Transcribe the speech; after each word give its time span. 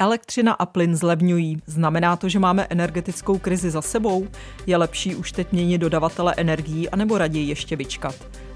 Elektřina 0.00 0.52
a 0.52 0.66
plyn 0.66 0.96
zlevňují. 0.96 1.62
Znamená 1.66 2.16
to, 2.16 2.28
že 2.28 2.38
máme 2.38 2.66
energetickou 2.70 3.38
krizi 3.38 3.70
za 3.70 3.82
sebou? 3.82 4.28
Je 4.66 4.76
lepší 4.76 5.14
už 5.14 5.32
teď 5.32 5.52
měnit 5.52 5.78
dodavatele 5.78 6.34
energií 6.36 6.90
anebo 6.90 7.18
raději 7.18 7.48
ještě 7.48 7.76
vyčkat? 7.76 8.14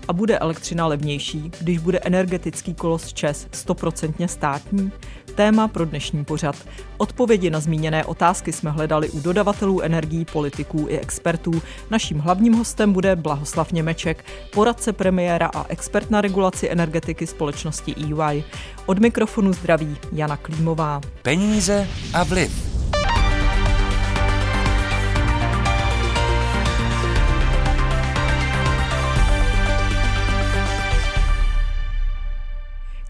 A 0.08 0.12
bude 0.12 0.38
elektřina 0.38 0.86
levnější, 0.86 1.50
když 1.60 1.78
bude 1.78 1.98
energetický 1.98 2.74
kolos 2.74 3.12
ČES 3.12 3.46
stoprocentně 3.52 4.28
státní? 4.28 4.92
Téma 5.34 5.68
pro 5.68 5.84
dnešní 5.84 6.24
pořad. 6.24 6.56
Odpovědi 6.96 7.50
na 7.50 7.60
zmíněné 7.60 8.04
otázky 8.04 8.52
jsme 8.52 8.70
hledali 8.70 9.10
u 9.10 9.20
dodavatelů 9.20 9.80
energií, 9.80 10.24
politiků 10.24 10.86
i 10.88 10.98
expertů. 10.98 11.62
Naším 11.90 12.18
hlavním 12.18 12.52
hostem 12.52 12.92
bude 12.92 13.16
Blahoslav 13.16 13.72
Němeček, 13.72 14.24
poradce 14.52 14.92
premiéra 14.92 15.46
a 15.54 15.66
expert 15.68 16.10
na 16.10 16.20
regulaci 16.20 16.70
energetiky 16.70 17.26
společnosti 17.26 17.94
EY. 17.96 18.44
Od 18.86 18.98
mikrofonu 18.98 19.52
zdraví 19.52 19.96
Jana 20.12 20.36
Klímová. 20.36 21.00
Peníze 21.22 21.88
a 22.14 22.24
vliv. 22.24 22.83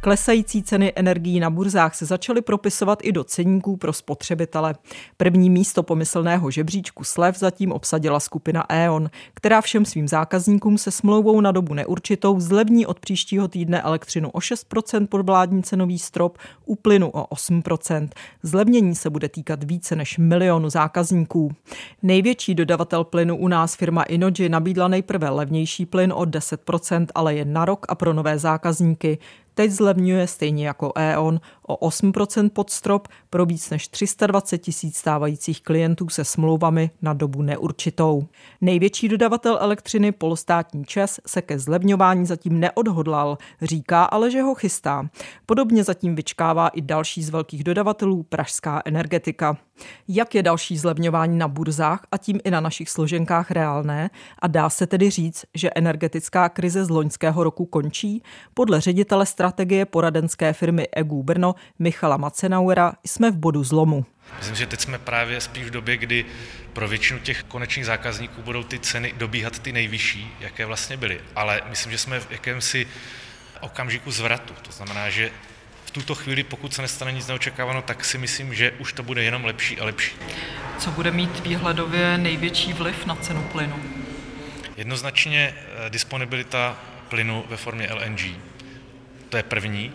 Klesající 0.05 0.63
ceny 0.63 0.93
energií 0.97 1.41
na 1.41 1.51
burzách 1.51 1.95
se 1.95 2.07
začaly 2.07 2.43
propisovat 2.43 2.99
i 3.03 3.13
do 3.13 3.25
ceníků 3.25 3.77
pro 3.77 3.93
spotřebitele. 3.93 4.75
První 5.17 5.51
místo 5.51 5.83
pomyslného 5.83 6.51
žebříčku 6.51 7.05
slev 7.05 7.39
zatím 7.39 7.73
obsadila 7.73 8.21
skupina 8.21 8.65
E.ON, 8.69 9.11
která 9.35 9.61
všem 9.61 9.85
svým 9.85 10.09
zákazníkům 10.09 10.79
se 10.79 10.91
smlouvou 10.91 11.41
na 11.41 11.53
dobu 11.53 11.75
neurčitou 11.75 12.41
zlevní 12.41 12.87
od 12.87 13.01
příštího 13.01 13.49
týdne 13.49 13.83
elektřinu 13.83 14.31
o 14.31 14.39
6% 14.39 15.07
pod 15.07 15.27
vládní 15.27 15.63
cenový 15.63 15.99
strop, 15.99 16.39
u 16.65 16.77
plynu 16.77 17.11
o 17.11 17.35
8%. 17.35 18.09
Zlevnění 18.43 18.95
se 18.95 19.11
bude 19.11 19.29
týkat 19.29 19.65
více 19.65 19.97
než 19.97 20.19
milionu 20.19 20.71
zákazníků. 20.71 21.53
Největší 22.03 22.55
dodavatel 22.55 23.05
plynu 23.05 23.37
u 23.37 23.49
nás 23.49 23.75
firma 23.77 24.03
Inoji 24.03 24.49
nabídla 24.49 24.89
nejprve 24.89 25.29
levnější 25.29 25.87
plyn 25.87 26.13
o 26.13 26.23
10%, 26.23 27.07
ale 27.15 27.35
jen 27.35 27.53
na 27.53 27.65
rok 27.65 27.87
a 27.89 27.95
pro 27.95 28.13
nové 28.13 28.39
zákazníky. 28.39 29.19
Teď 29.55 29.71
zlevňuje 29.71 30.27
stejně 30.27 30.67
jako 30.67 30.93
E.ON 30.97 31.41
o 31.63 31.89
8% 31.89 32.51
pod 32.51 32.71
strop 32.71 33.09
pro 33.31 33.47
víc 33.47 33.71
než 33.71 33.89
320 33.89 34.59
tisíc 34.59 34.97
stávajících 34.97 35.63
klientů 35.63 36.09
se 36.09 36.25
smlouvami 36.25 36.91
na 37.03 37.13
dobu 37.13 37.43
neurčitou. 37.43 38.27
Největší 38.61 39.09
dodavatel 39.09 39.59
elektřiny 39.61 40.13
polostátní 40.13 40.85
ČES 40.85 41.21
se 41.27 41.43
ke 41.43 41.59
zlevňování 41.59 42.27
zatím 42.27 42.61
neodhodlal, 42.61 43.39
říká 43.63 44.05
ale, 44.05 44.31
že 44.31 44.43
ho 44.43 44.55
chystá. 44.55 45.09
Podobně 45.47 45.85
zatím 45.85 46.15
vyčkává 46.15 46.69
i 46.69 46.81
další 46.81 47.23
z 47.23 47.31
velkých 47.31 47.65
dodavatelů 47.65 48.23
Pražská 48.23 48.83
energetika. 48.85 49.57
Jak 50.09 50.35
je 50.35 50.43
další 50.43 50.79
zlevňování 50.79 51.39
na 51.39 51.49
burzách 51.49 52.07
a 52.13 52.19
tím 52.19 52.41
i 52.45 52.51
na 52.51 52.61
našich 52.61 52.91
složenkách 52.91 53.51
reálné 53.51 54.11
a 54.39 54.47
dá 54.47 54.71
se 54.71 54.87
tedy 54.87 55.11
říct, 55.11 55.45
že 55.55 55.71
energetická 55.75 56.49
krize 56.49 56.85
z 56.85 56.91
loňského 56.91 57.45
roku 57.45 57.67
končí? 57.67 58.23
Podle 58.55 58.81
ředitele 58.81 59.27
strategie 59.45 59.85
poradenské 59.85 60.53
firmy 60.53 60.89
EGU 60.93 61.23
Brno 61.23 61.55
Michala 61.79 62.17
Macenauera 62.17 62.93
jsme 63.05 63.31
v 63.31 63.37
bodu 63.37 63.65
zlomu. 63.65 64.07
Myslím, 64.39 64.57
že 64.57 64.67
teď 64.67 64.81
jsme 64.81 64.99
právě 64.99 65.41
spíš 65.41 65.65
v 65.65 65.71
době, 65.71 65.97
kdy 65.97 66.25
pro 66.73 66.89
většinu 66.89 67.19
těch 67.19 67.43
konečných 67.43 67.87
zákazníků 67.87 68.43
budou 68.43 68.63
ty 68.63 68.79
ceny 68.79 69.15
dobíhat 69.17 69.59
ty 69.59 69.73
nejvyšší, 69.73 70.33
jaké 70.41 70.67
vlastně 70.67 70.97
byly. 70.97 71.21
Ale 71.37 71.63
myslím, 71.71 71.93
že 71.93 71.99
jsme 71.99 72.21
v 72.21 72.31
jakémsi 72.31 72.87
okamžiku 73.61 74.11
zvratu. 74.11 74.55
To 74.63 74.73
znamená, 74.73 75.11
že 75.11 75.31
v 75.85 75.91
tuto 75.91 76.15
chvíli, 76.15 76.43
pokud 76.43 76.75
se 76.75 76.83
nestane 76.83 77.13
nic 77.13 77.27
neočekáváno, 77.27 77.83
tak 77.83 78.05
si 78.05 78.19
myslím, 78.19 78.55
že 78.55 78.73
už 78.79 78.93
to 78.93 79.03
bude 79.03 79.23
jenom 79.23 79.45
lepší 79.45 79.81
a 79.81 79.85
lepší. 79.85 80.13
Co 80.79 80.91
bude 80.91 81.11
mít 81.11 81.41
výhledově 81.41 82.19
největší 82.19 82.73
vliv 82.73 83.07
na 83.07 83.15
cenu 83.17 83.43
plynu? 83.53 83.77
Jednoznačně 84.77 85.55
eh, 85.57 85.91
disponibilita 85.91 86.77
plynu 87.09 87.45
ve 87.49 87.57
formě 87.57 87.89
LNG. 87.93 88.54
To 89.35 89.39
je 89.39 89.43
první. 89.43 89.93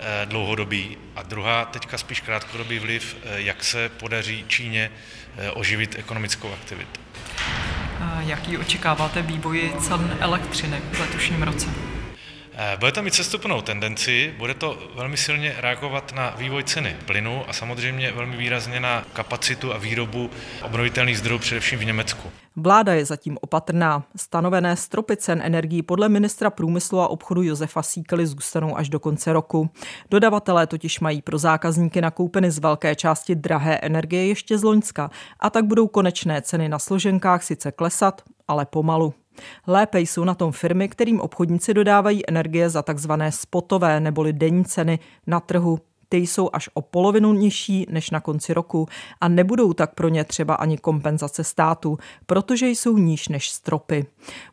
Eh, 0.00 0.26
dlouhodobý 0.26 0.96
a 1.16 1.22
druhá 1.22 1.64
teďka 1.64 1.98
spíš 1.98 2.20
krátkodobý 2.20 2.78
vliv, 2.78 3.16
eh, 3.22 3.40
jak 3.40 3.64
se 3.64 3.88
podaří 3.88 4.44
Číně 4.48 4.90
eh, 5.36 5.50
oživit 5.50 5.98
ekonomickou 5.98 6.52
aktivitu. 6.52 7.00
Jaký 8.20 8.58
očekáváte 8.58 9.22
vývoj 9.22 9.72
cen 9.80 10.16
elektřiny 10.20 10.80
v 10.92 11.00
letošním 11.00 11.42
roce? 11.42 11.97
Bude 12.78 12.92
to 12.92 13.02
mít 13.02 13.14
sestupnou 13.14 13.60
tendenci, 13.60 14.34
bude 14.38 14.54
to 14.54 14.78
velmi 14.94 15.16
silně 15.16 15.54
reagovat 15.58 16.12
na 16.14 16.30
vývoj 16.30 16.64
ceny 16.64 16.96
plynu 17.06 17.44
a 17.48 17.52
samozřejmě 17.52 18.12
velmi 18.12 18.36
výrazně 18.36 18.80
na 18.80 19.04
kapacitu 19.12 19.74
a 19.74 19.78
výrobu 19.78 20.30
obnovitelných 20.62 21.18
zdrojů, 21.18 21.38
především 21.38 21.78
v 21.78 21.84
Německu. 21.84 22.30
Vláda 22.56 22.94
je 22.94 23.04
zatím 23.04 23.38
opatrná. 23.40 24.04
Stanovené 24.16 24.76
stropy 24.76 25.16
cen 25.16 25.40
energií 25.44 25.82
podle 25.82 26.08
ministra 26.08 26.50
průmyslu 26.50 27.00
a 27.00 27.08
obchodu 27.08 27.42
Josefa 27.42 27.82
Síkely 27.82 28.26
zůstanou 28.26 28.76
až 28.76 28.88
do 28.88 29.00
konce 29.00 29.32
roku. 29.32 29.70
Dodavatelé 30.10 30.66
totiž 30.66 31.00
mají 31.00 31.22
pro 31.22 31.38
zákazníky 31.38 32.00
nakoupeny 32.00 32.50
z 32.50 32.58
velké 32.58 32.94
části 32.94 33.34
drahé 33.34 33.76
energie 33.76 34.26
ještě 34.26 34.58
z 34.58 34.62
Loňska 34.62 35.10
a 35.40 35.50
tak 35.50 35.64
budou 35.64 35.86
konečné 35.86 36.42
ceny 36.42 36.68
na 36.68 36.78
složenkách 36.78 37.42
sice 37.42 37.72
klesat, 37.72 38.22
ale 38.48 38.66
pomalu. 38.66 39.14
Lépe 39.66 40.00
jsou 40.00 40.24
na 40.24 40.34
tom 40.34 40.52
firmy, 40.52 40.88
kterým 40.88 41.20
obchodníci 41.20 41.74
dodávají 41.74 42.28
energie 42.28 42.70
za 42.70 42.82
takzvané 42.82 43.32
spotové 43.32 44.00
neboli 44.00 44.32
denní 44.32 44.64
ceny 44.64 44.98
na 45.26 45.40
trhu 45.40 45.78
ty 46.08 46.16
jsou 46.16 46.50
až 46.52 46.70
o 46.74 46.82
polovinu 46.82 47.32
nižší 47.32 47.86
než 47.90 48.10
na 48.10 48.20
konci 48.20 48.54
roku 48.54 48.88
a 49.20 49.28
nebudou 49.28 49.72
tak 49.72 49.94
pro 49.94 50.08
ně 50.08 50.24
třeba 50.24 50.54
ani 50.54 50.78
kompenzace 50.78 51.44
státu, 51.44 51.98
protože 52.26 52.68
jsou 52.68 52.98
níž 52.98 53.28
než 53.28 53.50
stropy. 53.50 54.06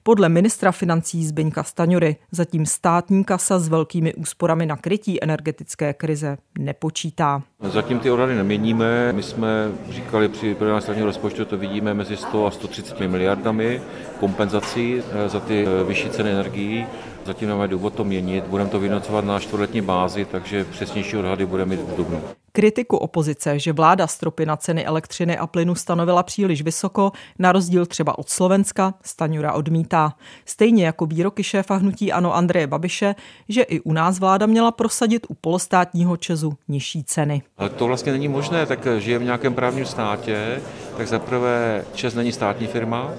Podle 0.03 0.29
ministra 0.29 0.71
financí 0.71 1.25
Zbyňka 1.25 1.63
Staňury 1.63 2.15
zatím 2.31 2.65
státní 2.65 3.23
kasa 3.23 3.59
s 3.59 3.67
velkými 3.67 4.13
úsporami 4.13 4.65
na 4.65 4.77
krytí 4.77 5.23
energetické 5.23 5.93
krize 5.93 6.37
nepočítá. 6.59 7.43
Zatím 7.59 7.99
ty 7.99 8.11
odhady 8.11 8.35
neměníme. 8.35 9.13
My 9.13 9.23
jsme 9.23 9.71
říkali 9.89 10.29
při 10.29 10.55
projednání 10.55 10.81
státního 10.81 11.07
rozpočtu, 11.07 11.45
to 11.45 11.57
vidíme 11.57 11.93
mezi 11.93 12.17
100 12.17 12.45
a 12.45 12.51
130 12.51 12.99
miliardami 12.99 13.81
kompenzací 14.19 15.01
eh, 15.11 15.29
za 15.29 15.39
ty 15.39 15.65
eh, 15.67 15.83
vyšší 15.83 16.09
ceny 16.09 16.31
energií. 16.31 16.87
Zatím 17.25 17.47
nemáme 17.47 17.67
důvod 17.67 17.93
to 17.93 18.03
měnit, 18.03 18.43
budeme 18.47 18.69
to 18.69 18.79
vynocovat 18.79 19.25
na 19.25 19.39
čtvrtletní 19.39 19.81
bázi, 19.81 20.25
takže 20.25 20.63
přesnější 20.63 21.17
odhady 21.17 21.45
budeme 21.45 21.75
mít 21.75 21.81
v 21.81 21.95
dubnu. 21.95 22.21
Kritiku 22.51 22.97
opozice, 22.97 23.59
že 23.59 23.73
vláda 23.73 24.07
stropy 24.07 24.45
na 24.45 24.57
ceny 24.57 24.85
elektřiny 24.85 25.37
a 25.37 25.47
plynu 25.47 25.75
stanovila 25.75 26.23
příliš 26.23 26.61
vysoko, 26.61 27.11
na 27.39 27.51
rozdíl 27.51 27.85
třeba 27.85 28.17
od 28.17 28.29
Slovenska, 28.29 28.93
Staňura 29.03 29.53
odmítá. 29.53 30.13
Stejně 30.45 30.85
jako 30.85 31.05
výroky 31.05 31.43
šéfa 31.43 31.75
hnutí 31.75 32.11
Ano 32.11 32.35
Andreje 32.35 32.67
Babiše, 32.67 33.15
že 33.49 33.61
i 33.61 33.79
u 33.79 33.93
nás 33.93 34.19
vláda 34.19 34.45
měla 34.45 34.71
prosadit 34.71 35.25
u 35.29 35.33
polostátního 35.33 36.17
Česu 36.17 36.53
nižší 36.67 37.03
ceny. 37.03 37.41
Ale 37.57 37.69
to 37.69 37.85
vlastně 37.85 38.11
není 38.11 38.27
možné, 38.27 38.65
tak 38.65 38.87
žijeme 38.97 39.23
v 39.23 39.25
nějakém 39.25 39.53
právním 39.53 39.85
státě, 39.85 40.61
tak 40.97 41.07
zaprvé 41.07 41.85
Čes 41.93 42.15
není 42.15 42.31
státní 42.31 42.67
firma, 42.67 43.11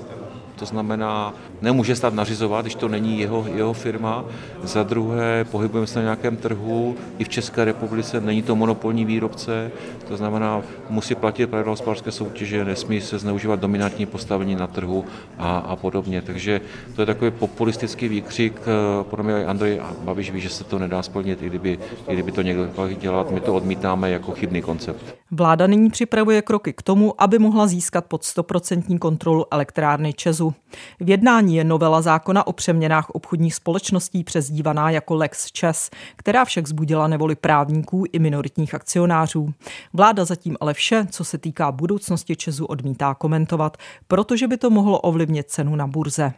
to 0.57 0.67
znamená, 0.67 1.35
nemůže 1.67 1.97
stát 1.97 2.15
nařizovat, 2.15 2.65
když 2.65 2.75
to 2.75 2.89
není 2.89 3.21
jeho, 3.21 3.47
jeho 3.55 3.73
firma. 3.73 4.25
Za 4.63 4.83
druhé, 4.83 5.45
pohybujeme 5.45 5.87
se 5.87 5.99
na 5.99 6.03
nějakém 6.03 6.37
trhu, 6.37 6.97
i 7.19 7.25
v 7.25 7.29
České 7.29 7.65
republice 7.65 8.21
není 8.21 8.43
to 8.43 8.57
monopolní 8.57 9.05
výrobce, 9.05 9.71
to 10.09 10.17
znamená, 10.17 10.63
musí 10.91 11.15
platit 11.15 11.47
pravidla 11.47 11.73
hospodářské 11.73 12.13
soutěže, 12.13 12.65
nesmí 12.65 13.01
se 13.01 13.19
zneužívat 13.19 13.61
dominantní 13.61 14.07
postavení 14.07 14.55
na 14.55 14.67
trhu 14.67 15.05
a, 15.39 15.59
a 15.59 15.77
podobně. 15.77 16.23
Takže 16.23 16.61
to 16.95 17.03
je 17.03 17.07
takový 17.07 17.31
populistický 17.31 18.09
výkřik, 18.09 18.61
eh, 18.63 19.05
podle 19.05 19.25
mě 19.25 19.47
Andrej 19.47 19.81
Babiš 20.05 20.31
ví, 20.31 20.41
že 20.41 20.49
se 20.49 20.65
to 20.65 20.79
nedá 20.79 21.03
splnit, 21.03 21.43
i 21.43 21.47
kdyby, 21.47 21.79
i 22.09 22.13
kdyby 22.13 22.33
to 22.33 22.43
někdo 22.43 22.69
dělat, 23.01 23.31
my 23.31 23.41
to 23.41 23.55
odmítáme 23.55 24.11
jako 24.11 24.33
chybný 24.33 24.63
koncept. 24.63 25.17
Vláda 25.31 25.67
nyní 25.67 25.91
připravuje 25.91 26.43
kroky 26.43 26.73
k 26.73 26.83
tomu, 26.83 27.23
aby 27.23 27.39
mohla 27.39 27.67
získat 27.67 28.05
pod 28.05 28.23
100% 28.23 28.99
kontrolu 28.99 29.45
elektrárny 29.51 30.13
Česu. 30.13 30.55
V 31.01 31.11
jednání 31.11 31.56
je 31.57 31.65
novela 31.65 32.03
zákona 32.03 32.47
o 32.47 32.53
přeměnách 32.53 33.11
obchodních 33.11 33.55
společností 33.55 34.25
přezdívaná 34.25 34.91
jako 34.91 35.15
Lex 35.15 35.47
Čes, 35.53 35.91
která 36.17 36.45
však 36.45 36.69
zbudila 36.69 37.07
nevoli 37.07 37.35
právníků 37.35 38.05
i 38.13 38.19
minoritních 38.19 38.75
akcionářů. 38.75 39.55
Vláda 39.93 40.25
zatím 40.25 40.57
ale 40.61 40.75
vše, 40.75 41.07
co 41.11 41.25
se 41.25 41.39
týká 41.39 41.73
budoucnosti 41.73 42.37
Česu, 42.37 42.65
odmítá 42.65 43.15
komentovat, 43.15 43.77
protože 44.09 44.49
by 44.49 44.57
to 44.57 44.71
mohlo 44.71 45.01
ovlivnit 45.01 45.51
cenu 45.51 45.77
na 45.77 45.87
burze. 45.87 46.33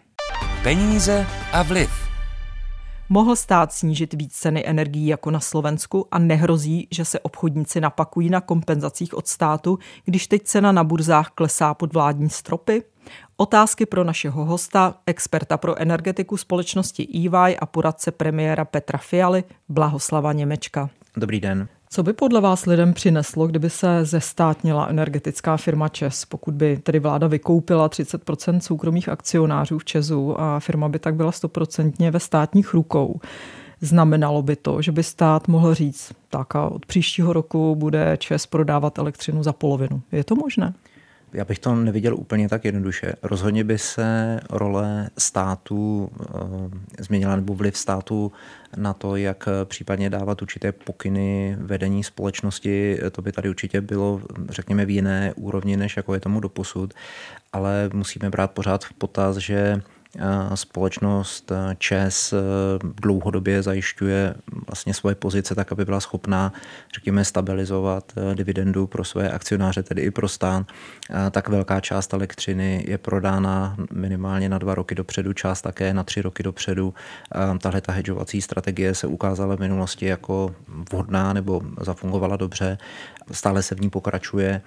Peníze 0.63 1.27
a 1.53 1.63
vliv. 1.63 1.91
Mohl 3.11 3.37
stát 3.37 3.73
snížit 3.73 4.15
víc 4.15 4.33
ceny 4.33 4.67
energií 4.67 5.07
jako 5.07 5.31
na 5.31 5.41
Slovensku 5.41 6.07
a 6.11 6.19
nehrozí, 6.19 6.89
že 6.91 7.05
se 7.05 7.21
obchodníci 7.21 7.81
napakují 7.81 8.31
na 8.31 8.41
kompenzacích 8.41 9.15
od 9.15 9.29
státu, 9.29 9.79
když 10.05 10.27
teď 10.27 10.43
cena 10.43 10.73
na 10.73 10.85
burzách 10.85 11.31
klesá 11.31 11.75
pod 11.75 11.93
vládní 11.93 12.31
stropy? 12.31 12.83
Otázky 13.37 13.87
pro 13.87 14.05
našeho 14.05 14.45
hosta, 14.45 14.95
experta 15.07 15.57
pro 15.57 15.81
energetiku 15.81 16.37
společnosti 16.37 17.09
EY 17.15 17.57
a 17.57 17.67
poradce 17.67 18.11
premiéra 18.11 18.65
Petra 18.65 18.99
Fialy, 18.99 19.45
Blahoslava 19.69 20.33
Němečka. 20.33 20.91
Dobrý 21.17 21.41
den. 21.41 21.69
Co 21.91 22.03
by 22.03 22.13
podle 22.13 22.41
vás 22.41 22.67
lidem 22.67 22.93
přineslo, 22.95 23.47
kdyby 23.47 23.71
se 23.71 24.05
zestátnila 24.05 24.87
energetická 24.87 25.57
firma 25.57 25.89
ČES, 25.89 26.25
pokud 26.25 26.55
by 26.55 26.77
tedy 26.77 26.99
vláda 26.99 27.27
vykoupila 27.27 27.89
30% 27.89 28.59
soukromých 28.59 29.09
akcionářů 29.09 29.79
v 29.79 29.85
ČESu 29.85 30.41
a 30.41 30.61
firma 30.61 30.89
by 30.89 30.99
tak 30.99 31.15
byla 31.15 31.33
stoprocentně 31.33 32.11
ve 32.11 32.21
státních 32.21 32.75
rukou? 32.75 33.21
Znamenalo 33.81 34.43
by 34.43 34.57
to, 34.57 34.83
že 34.83 34.93
by 34.93 35.03
stát 35.03 35.49
mohl 35.49 35.75
říct, 35.75 36.13
tak 36.29 36.57
a 36.57 36.69
od 36.69 36.87
příštího 36.87 37.33
roku 37.33 37.75
bude 37.75 38.17
ČES 38.17 38.47
prodávat 38.47 38.99
elektřinu 38.99 39.43
za 39.43 39.53
polovinu. 39.53 40.03
Je 40.13 40.25
to 40.25 40.35
možné? 40.35 40.75
Já 41.33 41.45
bych 41.45 41.59
to 41.59 41.75
neviděl 41.75 42.15
úplně 42.17 42.49
tak 42.49 42.65
jednoduše. 42.65 43.13
Rozhodně 43.23 43.65
by 43.65 43.79
se 43.79 44.41
role 44.51 45.11
státu 45.19 46.11
e, 46.99 47.03
změnila 47.03 47.37
nebo 47.37 47.55
vliv 47.55 47.77
státu 47.77 48.33
na 48.77 48.95
to, 48.95 49.17
jak 49.17 49.49
případně 49.65 50.11
dávat 50.11 50.43
určité 50.43 50.73
pokyny 50.73 51.57
vedení 51.61 52.05
společnosti. 52.05 52.99
To 53.13 53.23
by 53.23 53.33
tady 53.33 53.49
určitě 53.49 53.81
bylo, 53.81 54.21
řekněme, 54.49 54.87
v 54.87 54.91
jiné 54.91 55.33
úrovni, 55.37 55.77
než 55.77 55.97
jako 55.97 56.15
je 56.15 56.21
tomu 56.21 56.41
doposud. 56.41 56.95
Ale 57.53 57.91
musíme 57.93 58.31
brát 58.31 58.51
pořád 58.51 58.85
v 58.85 58.93
potaz, 58.93 59.37
že 59.37 59.83
společnost 60.55 61.53
ČES 61.79 62.33
eh, 62.33 62.37
dlouhodobě 62.83 63.63
zajišťuje 63.63 64.35
vlastně 64.67 64.95
svoje 64.95 65.15
pozice 65.15 65.55
tak, 65.55 65.73
aby 65.73 65.85
byla 65.85 66.01
schopná, 66.01 66.53
řekněme, 66.95 67.25
stabilizovat 67.25 68.13
eh, 68.17 68.35
dividendu 68.35 68.87
pro 68.87 69.05
své 69.05 69.31
akcionáře, 69.31 69.83
tedy 69.83 70.03
i 70.03 70.11
pro 70.11 70.29
stán. 70.29 70.67
Tak 71.31 71.49
velká 71.49 71.81
část 71.81 72.15
elektřiny 72.15 72.85
je 72.89 72.99
prodána 72.99 73.77
minimálně 73.93 74.49
na 74.49 74.59
dva 74.59 74.75
roky 74.75 74.95
dopředu, 74.95 75.33
část 75.33 75.63
také 75.63 75.95
na 75.95 76.05
tři 76.05 76.23
roky 76.23 76.43
dopředu. 76.43 76.95
Tahle 77.61 77.81
ta 77.81 77.93
hedžovací 77.93 78.43
strategie 78.43 78.95
se 78.95 79.07
ukázala 79.07 79.57
v 79.57 79.61
minulosti 79.61 80.07
jako 80.07 80.55
vhodná 80.93 81.33
nebo 81.33 81.61
zafungovala 81.81 82.37
dobře. 82.37 82.79
Stále 83.33 83.63
se 83.63 83.75
v 83.75 83.81
ní 83.81 83.91
pokračuje 83.91 84.63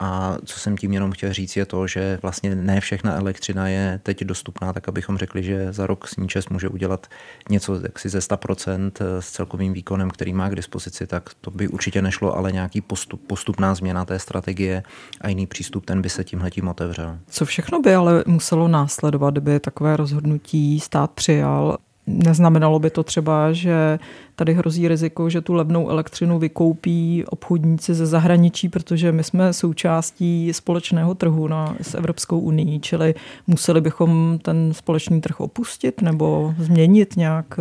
a 0.00 0.36
co 0.44 0.60
jsem 0.60 0.76
tím 0.76 0.92
jenom 0.92 1.12
chtěl 1.12 1.32
říct, 1.32 1.56
je 1.56 1.66
to, 1.66 1.86
že 1.86 2.18
vlastně 2.22 2.54
ne 2.54 2.80
všechna 2.80 3.16
elektřina 3.16 3.68
je 3.68 4.00
teď 4.02 4.24
dostupná, 4.24 4.72
tak 4.72 4.88
abychom 4.88 5.18
řekli, 5.18 5.42
že 5.42 5.72
za 5.72 5.86
rok 5.86 6.08
Sníčes 6.08 6.48
může 6.48 6.68
udělat 6.68 7.06
něco 7.50 7.80
jaksi 7.82 8.08
ze 8.08 8.18
100% 8.18 8.90
s 9.20 9.30
celkovým 9.30 9.72
výkonem, 9.72 10.10
který 10.10 10.32
má 10.32 10.48
k 10.48 10.54
dispozici, 10.54 11.06
tak 11.06 11.30
to 11.40 11.50
by 11.50 11.68
určitě 11.68 12.02
nešlo, 12.02 12.36
ale 12.36 12.52
nějaký 12.52 12.80
postup, 12.80 13.26
postupná 13.26 13.74
změna 13.74 14.04
té 14.04 14.18
strategie 14.18 14.82
a 15.20 15.28
jiný 15.28 15.46
přístup, 15.46 15.86
ten 15.86 16.02
by 16.02 16.10
se 16.10 16.24
tímhletím 16.24 16.68
otevřel. 16.68 17.18
Co 17.28 17.44
všechno 17.44 17.80
by 17.80 17.94
ale 17.94 18.24
muselo 18.26 18.68
následovat, 18.68 19.30
kdyby 19.30 19.60
takové 19.60 19.96
rozhodnutí 19.96 20.80
stát 20.80 21.10
přijal? 21.10 21.78
Neznamenalo 22.06 22.78
by 22.78 22.90
to 22.90 23.02
třeba, 23.02 23.52
že 23.52 23.98
tady 24.34 24.54
hrozí 24.54 24.88
riziko, 24.88 25.30
že 25.30 25.40
tu 25.40 25.54
levnou 25.54 25.88
elektřinu 25.88 26.38
vykoupí 26.38 27.24
obchodníci 27.28 27.94
ze 27.94 28.06
zahraničí, 28.06 28.68
protože 28.68 29.12
my 29.12 29.24
jsme 29.24 29.52
součástí 29.52 30.52
společného 30.52 31.14
trhu 31.14 31.48
na, 31.48 31.76
s 31.82 31.94
Evropskou 31.94 32.38
unii, 32.38 32.80
čili 32.80 33.14
museli 33.46 33.80
bychom 33.80 34.38
ten 34.42 34.74
společný 34.74 35.20
trh 35.20 35.40
opustit 35.40 36.02
nebo 36.02 36.54
změnit 36.58 37.16
nějak 37.16 37.58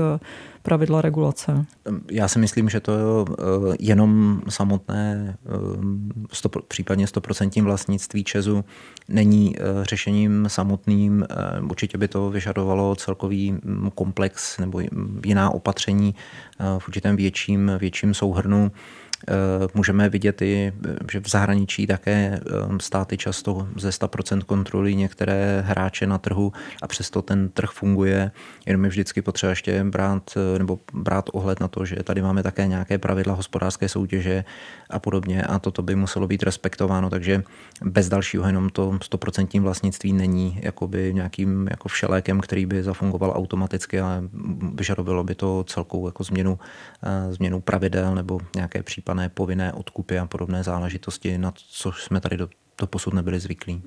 pravidla 0.66 1.02
regulace? 1.02 1.66
Já 2.12 2.28
si 2.28 2.40
myslím, 2.40 2.70
že 2.70 2.80
to 2.80 3.26
eh, 3.30 3.76
jenom 3.80 4.42
samotné, 4.50 5.38
eh, 5.46 6.62
případně 6.68 7.06
100% 7.06 7.64
vlastnictví 7.64 8.24
Česu 8.24 8.66
není 9.10 9.56
eh, 9.58 9.86
řešením 9.86 10.46
samotným. 10.48 11.26
Určitě 11.70 11.98
by 11.98 12.08
to 12.08 12.30
vyžadovalo 12.30 12.96
celkový 12.96 13.52
mm, 13.52 13.92
komplex 13.96 14.58
nebo 14.58 14.82
jiná 15.26 15.50
opatření 15.50 16.16
v 16.80 16.88
určitém 16.88 17.16
větším, 17.16 17.72
větším 17.80 18.14
souhrnu. 18.14 18.72
Eh, 19.28 19.68
můžeme 19.74 20.10
vidět 20.10 20.42
i, 20.42 20.74
že 21.12 21.20
v 21.20 21.30
zahraničí 21.30 21.88
také 21.88 22.40
eh, 22.40 22.42
státy 22.82 23.18
často 23.18 23.68
ze 23.78 23.90
100% 23.90 24.42
kontrolují 24.42 24.96
některé 24.96 25.64
hráče 25.68 26.08
na 26.08 26.18
trhu 26.18 26.54
a 26.82 26.88
přesto 26.88 27.22
ten 27.22 27.50
trh 27.50 27.70
funguje. 27.70 28.32
Jenom 28.66 28.84
je 28.84 28.90
vždycky 28.90 29.22
potřeba 29.22 29.50
ještě 29.50 29.84
brát, 29.84 30.38
eh, 30.38 30.60
nebo 30.60 30.80
brát 30.94 31.30
ohled 31.34 31.60
na 31.60 31.68
to, 31.68 31.86
že 31.86 31.96
tady 31.96 32.22
máme 32.22 32.44
také 32.44 32.68
nějaké 32.68 32.98
pravidla 32.98 33.34
hospodářské 33.34 33.90
soutěže 33.90 34.44
a 34.90 35.00
podobně 35.00 35.44
a 35.44 35.60
toto 35.60 35.82
by 35.82 35.96
muselo 35.96 36.28
být 36.28 36.44
respektováno, 36.44 37.10
takže 37.10 37.44
bez 37.84 38.10
dalšího 38.10 38.46
jenom 38.46 38.70
to 38.70 38.92
100% 38.92 39.62
vlastnictví 39.62 40.14
není 40.14 40.60
jakoby 40.62 41.14
nějakým 41.14 41.68
jako 41.72 41.90
všelékem, 41.90 42.40
který 42.40 42.66
by 42.66 42.84
zafungoval 42.84 43.34
automaticky, 43.36 44.00
ale 44.00 44.24
vyžadovalo 44.74 45.24
by 45.24 45.36
to 45.36 45.64
celkou 45.68 46.08
jako 46.08 46.24
změnu, 46.24 46.60
změnu 47.30 47.62
pravidel 47.62 48.16
nebo 48.16 48.40
nějaké 48.56 48.84
případy 48.84 49.05
takzvané 49.06 49.30
povinné 49.30 49.74
odkupy 49.74 50.20
a 50.20 50.26
podobné 50.26 50.64
záležitosti, 50.64 51.38
na 51.38 51.54
co 51.56 51.92
jsme 51.92 52.22
tady 52.22 52.38
do, 52.38 52.50
do 52.80 52.88
posud 52.88 53.14
nebyli 53.14 53.40
zvyklí. 53.40 53.82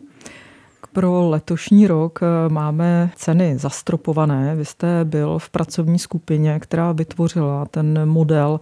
Pro 0.93 1.29
letošní 1.29 1.87
rok 1.87 2.21
eh, 2.23 2.49
máme 2.49 3.11
ceny 3.17 3.59
zastropované. 3.59 4.57
Vy 4.57 4.65
jste 4.65 5.05
byl 5.05 5.39
v 5.39 5.51
pracovní 5.51 5.99
skupině, 5.99 6.61
která 6.61 6.93
vytvořila 6.93 7.65
ten 7.67 8.09
model 8.09 8.61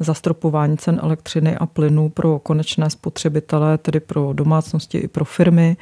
zastropování 0.00 0.76
cen 0.76 1.00
elektřiny 1.02 1.56
a 1.56 1.66
plynu 1.66 2.08
pro 2.08 2.38
konečné 2.38 2.90
spotřebitele, 2.90 3.78
tedy 3.78 4.00
pro 4.00 4.32
domácnosti 4.32 4.98
i 4.98 5.08
pro 5.08 5.24
firmy. 5.24 5.76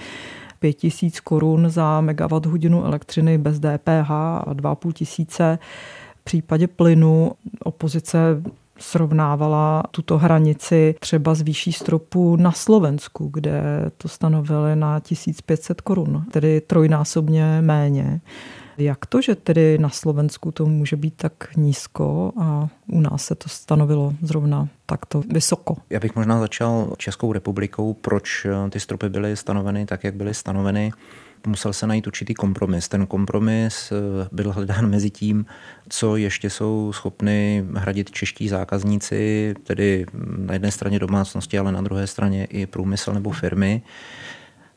5000 0.59 1.21
korun 1.21 1.71
za 1.71 2.01
megawatt 2.01 2.47
hodinu 2.47 2.85
elektřiny 2.85 3.39
bez 3.39 3.59
DPH 3.59 4.11
a 4.11 4.45
2,5 4.49 4.93
tisíce. 4.93 5.59
V 6.21 6.25
případě 6.25 6.67
plynu 6.67 7.33
opozice 7.65 8.43
srovnávala 8.79 9.83
tuto 9.91 10.19
hranici 10.19 10.95
třeba 11.01 11.35
z 11.35 11.43
výší 11.43 11.73
stropu 11.73 12.37
na 12.37 12.53
Slovensku, 12.53 13.31
kde 13.33 13.63
to 13.97 14.09
stanovili 14.09 14.77
na 14.77 15.01
1500 15.01 15.81
korun, 15.81 16.25
tedy 16.33 16.61
trojnásobně 16.61 17.61
méně. 17.61 18.21
Jak 18.79 19.07
to, 19.07 19.23
že 19.23 19.35
tedy 19.35 19.79
na 19.79 19.89
Slovensku 19.89 20.53
to 20.53 20.67
může 20.67 20.97
být 20.97 21.15
tak 21.17 21.57
nízko 21.57 22.33
a 22.41 22.69
u 22.87 23.01
nás 23.01 23.25
se 23.25 23.35
to 23.35 23.49
stanovilo 23.49 24.13
zrovna 24.23 24.69
takto 24.87 25.23
vysoko? 25.33 25.77
Já 25.91 26.01
bych 26.01 26.17
možná 26.17 26.41
začal 26.41 26.93
Českou 26.97 27.33
republikou, 27.33 27.95
proč 27.95 28.47
ty 28.71 28.81
stropy 28.81 29.09
byly 29.09 29.37
stanoveny 29.37 29.87
tak, 29.87 30.05
jak 30.05 30.15
byly 30.15 30.35
stanoveny 30.35 30.93
musel 31.47 31.73
se 31.73 31.87
najít 31.87 32.07
určitý 32.07 32.35
kompromis. 32.35 32.89
Ten 32.89 33.07
kompromis 33.07 33.93
eh, 33.93 34.29
byl 34.33 34.53
hledán 34.53 34.91
mezi 34.91 35.11
tím, 35.11 35.47
co 35.89 36.17
ještě 36.17 36.51
jsou 36.51 36.93
schopni 36.93 37.65
hradit 37.75 38.11
čeští 38.11 38.49
zákazníci, 38.49 39.55
tedy 39.63 40.07
na 40.37 40.53
jedné 40.53 40.71
straně 40.71 40.99
domácnosti, 40.99 41.59
ale 41.59 41.73
na 41.73 41.81
druhé 41.81 42.07
straně 42.07 42.45
i 42.45 42.67
průmysl 42.67 43.13
nebo 43.13 43.31
firmy. 43.31 43.83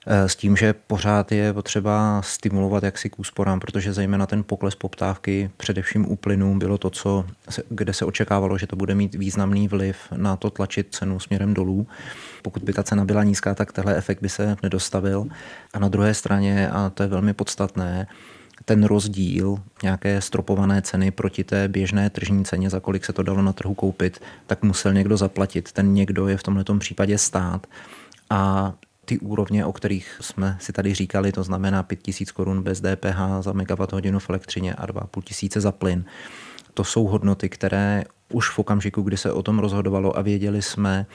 Eh, 0.07 0.29
s 0.29 0.35
tím, 0.35 0.55
že 0.55 0.73
pořád 0.73 1.31
je 1.31 1.53
potřeba 1.53 2.21
stimulovat 2.21 2.83
jaksi 2.83 3.09
k 3.09 3.19
úsporám, 3.19 3.59
protože 3.59 3.93
zejména 3.93 4.25
ten 4.25 4.43
pokles 4.43 4.75
poptávky, 4.75 5.49
především 5.57 6.11
u 6.11 6.15
plynů, 6.15 6.59
bylo 6.59 6.77
to, 6.77 6.89
co, 6.89 7.25
kde 7.69 7.93
se 7.93 8.05
očekávalo, 8.05 8.57
že 8.57 8.67
to 8.67 8.75
bude 8.75 8.95
mít 8.95 9.15
významný 9.15 9.67
vliv 9.67 9.97
na 10.15 10.35
to 10.35 10.49
tlačit 10.49 10.87
cenu 10.91 11.19
směrem 11.19 11.53
dolů. 11.53 11.87
Pokud 12.41 12.63
by 12.63 12.73
ta 12.73 12.83
cena 12.83 13.05
byla 13.05 13.23
nízká, 13.23 13.55
tak 13.55 13.71
tenhle 13.71 13.97
efekt 13.97 14.21
by 14.21 14.29
se 14.29 14.57
nedostavil. 14.63 15.25
A 15.73 15.79
na 15.79 15.87
druhé 15.87 16.13
straně, 16.13 16.69
a 16.69 16.89
to 16.89 17.03
je 17.03 17.09
velmi 17.09 17.33
podstatné, 17.33 18.07
ten 18.65 18.83
rozdíl 18.83 19.57
nějaké 19.83 20.21
stropované 20.21 20.81
ceny 20.81 21.11
proti 21.11 21.43
té 21.43 21.67
běžné 21.67 22.09
tržní 22.09 22.45
ceně, 22.45 22.69
za 22.69 22.79
kolik 22.79 23.05
se 23.05 23.13
to 23.13 23.23
dalo 23.23 23.41
na 23.41 23.53
trhu 23.53 23.73
koupit, 23.73 24.21
tak 24.47 24.63
musel 24.63 24.93
někdo 24.93 25.17
zaplatit. 25.17 25.71
Ten 25.71 25.93
někdo 25.93 26.27
je 26.27 26.37
v 26.37 26.43
tomto 26.43 26.77
případě 26.77 27.17
stát. 27.17 27.67
A 28.29 28.73
ty 29.09 29.19
úrovně, 29.19 29.65
o 29.65 29.73
kterých 29.73 30.17
jsme 30.21 30.57
si 30.61 30.73
tady 30.73 30.93
říkali, 30.93 31.31
to 31.31 31.43
znamená 31.43 31.83
5000 31.83 32.31
korun 32.31 32.61
bez 32.63 32.81
DPH 32.81 33.41
za 33.41 33.53
megawatt 33.53 33.93
hodinu 33.93 34.19
v 34.19 34.29
elektřině 34.29 34.73
a 34.73 34.87
2,5 34.87 35.21
tisíce 35.21 35.61
za 35.61 35.71
plyn. 35.71 36.05
To 36.73 36.83
jsou 36.83 37.07
hodnoty, 37.07 37.49
které 37.49 38.03
už 38.33 38.49
v 38.49 38.59
okamžiku, 38.59 39.01
kdy 39.01 39.17
se 39.17 39.31
o 39.31 39.43
tom 39.43 39.59
rozhodovalo 39.59 40.17
a 40.17 40.21
věděli 40.21 40.61
jsme, 40.61 41.05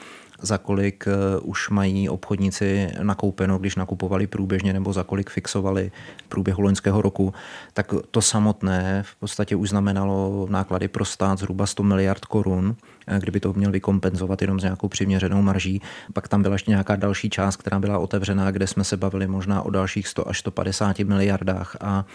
za 0.41 0.57
kolik 0.57 1.07
eh, 1.07 1.39
už 1.39 1.69
mají 1.69 2.09
obchodníci 2.09 2.91
nakoupeno, 3.01 3.57
když 3.57 3.75
nakupovali 3.75 4.27
průběžně 4.27 4.73
nebo 4.73 4.93
za 4.93 5.03
kolik 5.03 5.29
fixovali 5.29 5.91
v 6.25 6.29
průběhu 6.29 6.61
loňského 6.61 7.01
roku, 7.01 7.33
tak 7.73 7.93
to 8.11 8.21
samotné 8.21 9.03
v 9.03 9.15
podstatě 9.15 9.55
už 9.55 9.69
znamenalo 9.69 10.47
náklady 10.49 10.87
pro 10.87 11.05
stát 11.05 11.39
zhruba 11.39 11.65
100 11.65 11.83
miliard 11.83 12.25
korun, 12.25 12.75
kdyby 13.19 13.39
to 13.39 13.53
měl 13.53 13.71
vykompenzovat 13.71 14.41
jenom 14.41 14.59
s 14.59 14.63
nějakou 14.63 14.87
přiměřenou 14.87 15.41
marží. 15.41 15.81
Pak 16.13 16.27
tam 16.27 16.41
byla 16.41 16.55
ještě 16.55 16.71
nějaká 16.71 16.95
další 16.95 17.29
část, 17.29 17.55
která 17.55 17.79
byla 17.79 17.99
otevřená, 17.99 18.51
kde 18.51 18.67
jsme 18.67 18.83
se 18.83 18.97
bavili 18.97 19.27
možná 19.27 19.61
o 19.61 19.69
dalších 19.69 20.07
100 20.07 20.29
až 20.29 20.39
150 20.39 20.99
miliardách 20.99 21.77
a 21.81 22.05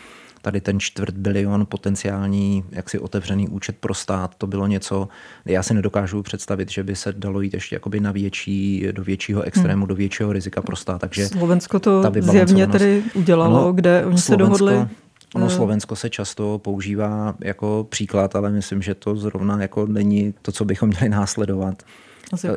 tady 0.42 0.61
ten 0.61 0.80
čtvrt 0.80 1.14
bilion 1.14 1.66
potenciální 1.66 2.64
jaksi 2.70 2.99
otevřený 2.99 3.49
účet 3.49 3.76
pro 3.80 3.94
stát, 3.94 4.35
to 4.38 4.47
bylo 4.47 4.66
něco, 4.66 5.09
já 5.44 5.62
si 5.62 5.75
nedokážu 5.75 6.23
představit, 6.23 6.70
že 6.70 6.82
by 6.82 6.97
se 6.97 7.12
dalo 7.12 7.40
jít 7.40 7.54
ještě 7.54 7.76
jakoby 7.76 8.00
na 8.00 8.12
větší, 8.12 8.87
do 8.92 9.04
většího 9.04 9.42
extrému, 9.42 9.80
hmm. 9.80 9.88
do 9.88 9.94
většího 9.94 10.32
rizika 10.32 10.62
pro 10.62 10.76
stát. 10.76 11.00
Takže 11.00 11.28
Slovensko 11.28 11.78
to 11.78 12.12
zjevně 12.20 12.66
tedy 12.66 13.02
udělalo, 13.14 13.61
ano, 13.61 13.73
kde 13.73 14.06
oni 14.06 14.18
se 14.18 14.37
dohodli. 14.37 14.87
Ono 15.34 15.46
eh. 15.46 15.50
Slovensko 15.50 15.96
se 15.96 16.10
často 16.10 16.58
používá 16.58 17.34
jako 17.40 17.87
příklad, 17.90 18.37
ale 18.37 18.50
myslím, 18.50 18.82
že 18.82 18.94
to 18.94 19.16
zrovna 19.16 19.62
jako 19.62 19.87
není 19.87 20.34
to, 20.42 20.52
co 20.52 20.64
bychom 20.64 20.88
měli 20.88 21.08
následovat. 21.08 21.82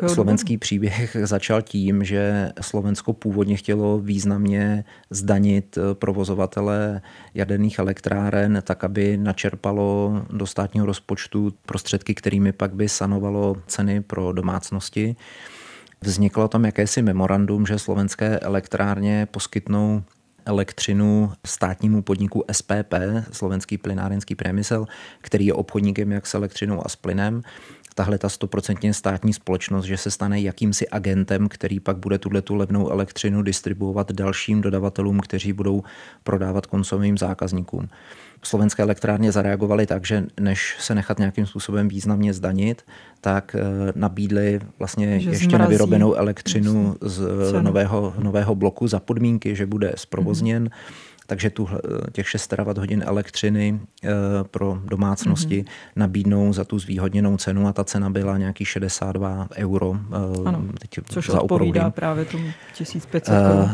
Slovenský 0.07 0.57
příběh 0.57 1.17
začal 1.23 1.61
tím, 1.61 2.03
že 2.03 2.51
Slovensko 2.61 3.13
původně 3.13 3.55
chtělo 3.55 3.99
významně 3.99 4.85
zdanit 5.09 5.77
provozovatele 5.93 7.01
jaderných 7.33 7.79
elektráren, 7.79 8.61
tak 8.63 8.83
aby 8.83 9.17
načerpalo 9.17 10.21
do 10.29 10.45
státního 10.45 10.85
rozpočtu 10.85 11.53
prostředky, 11.65 12.15
kterými 12.15 12.51
pak 12.51 12.73
by 12.73 12.89
sanovalo 12.89 13.55
ceny 13.67 14.01
pro 14.01 14.33
domácnosti. 14.33 15.15
Vzniklo 16.01 16.47
tam 16.47 16.65
jakési 16.65 17.01
memorandum, 17.01 17.65
že 17.65 17.79
slovenské 17.79 18.39
elektrárně 18.39 19.27
poskytnou 19.31 20.03
elektřinu 20.45 21.31
státnímu 21.45 22.01
podniku 22.01 22.43
SPP, 22.51 22.93
Slovenský 23.31 23.77
plynárenský 23.77 24.35
průmysl, 24.35 24.85
který 25.21 25.45
je 25.45 25.53
obchodníkem 25.53 26.12
jak 26.12 26.27
s 26.27 26.33
elektřinou 26.33 26.85
a 26.85 26.89
s 26.89 26.95
plynem. 26.95 27.41
Tahle 27.95 28.17
ta 28.17 28.29
stoprocentně 28.29 28.93
státní 28.93 29.33
společnost, 29.33 29.85
že 29.85 29.97
se 29.97 30.12
stane 30.12 30.41
jakýmsi 30.41 30.88
agentem, 30.88 31.50
který 31.50 31.79
pak 31.79 31.97
bude 31.97 32.17
tuhle 32.17 32.41
tu 32.41 32.55
levnou 32.55 32.89
elektřinu 32.89 33.41
distribuovat 33.41 34.12
dalším 34.12 34.62
dodavatelům, 34.62 35.19
kteří 35.19 35.53
budou 35.53 35.83
prodávat 36.23 36.65
koncovým 36.65 37.17
zákazníkům 37.17 37.89
slovenské 38.43 38.83
elektrárně 38.83 39.31
zareagovaly 39.31 39.85
tak, 39.85 40.05
že 40.05 40.23
než 40.39 40.75
se 40.79 40.95
nechat 40.95 41.19
nějakým 41.19 41.45
způsobem 41.45 41.88
významně 41.88 42.33
zdanit, 42.33 42.81
tak 43.21 43.55
eh, 43.55 43.91
nabídli 43.95 44.59
vlastně 44.79 45.19
že 45.19 45.29
ještě 45.29 45.45
zmrazí. 45.45 45.62
nevyrobenou 45.62 46.13
elektřinu 46.13 46.95
z 47.01 47.21
nového, 47.62 48.13
nového 48.19 48.55
bloku 48.55 48.88
za 48.88 49.00
podmínky, 49.00 49.55
že 49.55 49.65
bude 49.65 49.93
zprovozněn. 49.95 50.63
Mm-hmm 50.63 51.12
takže 51.33 51.49
tu, 51.49 51.69
těch 52.11 52.29
6 52.29 52.47
terawatt 52.47 52.77
hodin 52.77 53.03
elektřiny 53.07 53.79
eh, 54.03 54.09
pro 54.43 54.79
domácnosti 54.85 55.61
mm-hmm. 55.61 55.95
nabídnou 55.95 56.53
za 56.53 56.63
tu 56.63 56.79
zvýhodněnou 56.79 57.37
cenu 57.37 57.67
a 57.67 57.73
ta 57.73 57.83
cena 57.83 58.09
byla 58.09 58.37
nějaký 58.37 58.65
62 58.65 59.47
euro. 59.55 59.95
Eh, 59.95 60.41
ano, 60.45 60.63
teď 60.79 60.89
což 61.05 61.29
za 61.29 61.41
odpovídá 61.41 61.87
opravdu. 61.87 61.95
právě 61.95 62.25
tomu 62.25 62.47
1500. 62.73 63.33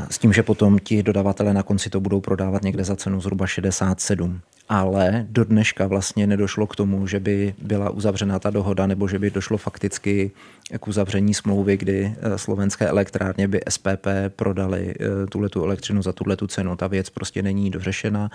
S 0.10 0.18
tím, 0.18 0.34
že 0.34 0.44
potom 0.44 0.80
ti 0.80 1.04
dodavatele 1.04 1.54
na 1.54 1.64
konci 1.64 1.90
to 1.90 2.00
budou 2.00 2.22
prodávat 2.22 2.64
někde 2.64 2.84
za 2.84 2.96
cenu 2.96 3.22
zhruba 3.22 3.48
67 3.48 4.42
ale 4.70 5.26
do 5.30 5.44
dneška 5.44 5.88
vlastně 5.88 6.28
nedošlo 6.28 6.68
k 6.68 6.76
tomu, 6.76 7.08
že 7.08 7.20
by 7.20 7.56
byla 7.62 7.90
uzavřena 7.90 8.40
ta 8.40 8.50
dohoda 8.50 8.88
nebo 8.88 9.08
že 9.08 9.20
by 9.20 9.32
došlo 9.32 9.58
fakticky 9.58 10.32
k 10.80 10.88
uzavření 10.88 11.34
smlouvy, 11.34 11.78
kdy 11.78 12.16
eh, 12.20 12.38
slovenské 12.38 12.88
elektrárně 12.88 13.48
by 13.48 13.60
SPP 13.70 14.08
prodali 14.36 14.94
eh, 15.00 15.28
tuhle 15.28 15.50
tu 15.50 15.64
elektřinu 15.64 16.02
za 16.02 16.14
tuhle 16.14 16.36
tu 16.36 16.48
cenu. 16.48 16.76
Ta 16.76 16.88
věc 16.88 17.10
prostě 17.10 17.42
není 17.50 17.70
dořešena. 17.70 18.30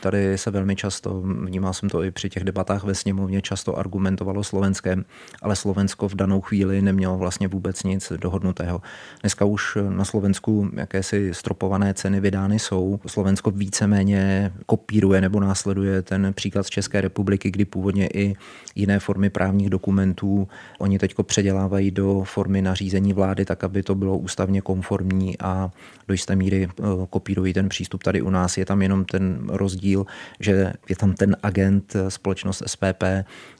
Tady 0.00 0.38
se 0.38 0.50
velmi 0.50 0.76
často, 0.76 1.20
vnímal 1.20 1.72
jsem 1.72 1.88
to 1.88 2.02
i 2.02 2.10
při 2.10 2.30
těch 2.30 2.44
debatách 2.44 2.84
ve 2.84 2.94
sněmovně, 2.94 3.42
často 3.42 3.78
argumentovalo 3.78 4.44
Slovenskem, 4.44 5.04
ale 5.42 5.56
Slovensko 5.56 6.08
v 6.08 6.14
danou 6.14 6.40
chvíli 6.40 6.82
nemělo 6.82 7.18
vlastně 7.18 7.48
vůbec 7.48 7.82
nic 7.82 8.12
dohodnutého. 8.16 8.82
Dneska 9.22 9.44
už 9.44 9.78
na 9.88 10.04
Slovensku 10.04 10.70
jakési 10.76 11.34
stropované 11.34 11.94
ceny 11.94 12.20
vydány 12.20 12.58
jsou. 12.58 13.00
Slovensko 13.06 13.50
víceméně 13.50 14.52
kopíruje 14.66 15.20
nebo 15.20 15.40
následuje 15.40 16.02
ten 16.02 16.32
příklad 16.34 16.66
z 16.66 16.70
České 16.70 17.00
republiky, 17.00 17.50
kdy 17.50 17.64
původně 17.64 18.08
i 18.14 18.34
jiné 18.74 18.98
formy 18.98 19.30
právních 19.30 19.70
dokumentů 19.70 20.48
oni 20.78 20.98
teďko 20.98 21.22
předělávají 21.22 21.90
do 21.90 22.22
formy 22.24 22.62
nařízení 22.62 23.12
vlády, 23.12 23.44
tak 23.44 23.64
aby 23.64 23.82
to 23.82 23.94
bylo 23.94 24.18
ústavně 24.18 24.60
konformní 24.60 25.38
a 25.40 25.70
do 26.08 26.14
jisté 26.14 26.36
míry 26.36 26.68
eh, 26.68 26.82
kopírují 27.10 27.52
ten 27.52 27.68
přístup 27.68 28.02
tady 28.02 28.22
u 28.22 28.30
nás. 28.30 28.45
Je 28.54 28.64
tam 28.64 28.82
jenom 28.82 29.04
ten 29.04 29.42
rozdíl, 29.48 30.06
že 30.40 30.72
je 30.88 30.96
tam 30.96 31.14
ten 31.14 31.36
agent 31.42 31.96
eh, 31.96 32.10
společnost 32.10 32.62
SPP, 32.66 33.02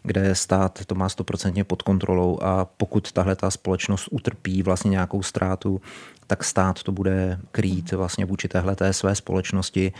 kde 0.06 0.34
stát 0.34 0.84
to 0.86 0.94
má 0.94 1.08
stoprocentně 1.08 1.64
pod 1.64 1.82
kontrolou 1.82 2.38
a 2.42 2.64
pokud 2.64 3.12
tahle 3.12 3.36
ta 3.36 3.50
společnost 3.50 4.08
utrpí 4.10 4.62
vlastně 4.62 4.88
nějakou 4.88 5.22
ztrátu, 5.22 5.80
tak 6.26 6.44
stát 6.44 6.82
to 6.82 6.92
bude 6.92 7.38
krýt 7.52 7.92
vlastně 7.92 8.24
vůči 8.24 8.48
téhle 8.48 8.76
té 8.76 8.92
své 8.92 9.14
společnosti. 9.14 9.92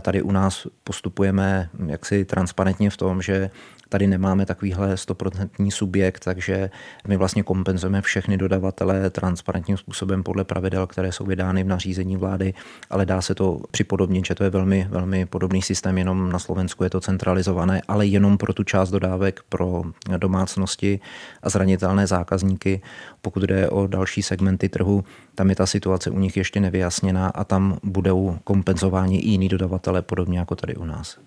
Tady 0.00 0.22
u 0.22 0.32
nás 0.32 0.66
postupujeme 0.84 1.68
jaksi 1.86 2.24
transparentně 2.24 2.90
v 2.90 2.96
tom, 2.96 3.22
že 3.22 3.50
Tady 3.94 4.06
nemáme 4.06 4.46
takovýhle 4.46 4.96
stoprocentní 4.96 5.70
subjekt, 5.70 6.24
takže 6.24 6.70
my 7.06 7.16
vlastně 7.16 7.42
kompenzujeme 7.42 8.02
všechny 8.02 8.36
dodavatele 8.36 9.10
transparentním 9.10 9.76
způsobem 9.76 10.22
podle 10.22 10.44
pravidel, 10.44 10.86
které 10.86 11.12
jsou 11.12 11.24
vydány 11.24 11.64
v 11.64 11.68
nařízení 11.68 12.16
vlády, 12.16 12.54
ale 12.90 13.06
dá 13.06 13.22
se 13.22 13.34
to 13.34 13.60
připodobnit, 13.70 14.26
že 14.26 14.34
to 14.34 14.44
je 14.44 14.50
velmi, 14.50 14.86
velmi 14.90 15.26
podobný 15.26 15.62
systém, 15.62 15.98
jenom 15.98 16.32
na 16.32 16.38
Slovensku 16.38 16.84
je 16.84 16.90
to 16.90 17.00
centralizované, 17.00 17.82
ale 17.88 18.06
jenom 18.06 18.38
pro 18.38 18.52
tu 18.52 18.64
část 18.64 18.90
dodávek 18.90 19.40
pro 19.54 19.82
domácnosti 20.16 21.00
a 21.42 21.48
zranitelné 21.48 22.06
zákazníky. 22.06 22.82
Pokud 23.22 23.42
jde 23.42 23.68
o 23.68 23.86
další 23.86 24.22
segmenty 24.22 24.68
trhu, 24.68 25.04
tam 25.34 25.50
je 25.50 25.56
ta 25.56 25.66
situace 25.66 26.10
u 26.10 26.18
nich 26.18 26.36
ještě 26.36 26.60
nevyjasněná 26.60 27.28
a 27.28 27.44
tam 27.44 27.78
budou 27.82 28.38
kompenzováni 28.44 29.18
i 29.18 29.28
jiní 29.28 29.48
dodavatele, 29.48 30.02
podobně 30.02 30.38
jako 30.38 30.56
tady 30.56 30.76
u 30.76 30.84
nás. 30.84 31.18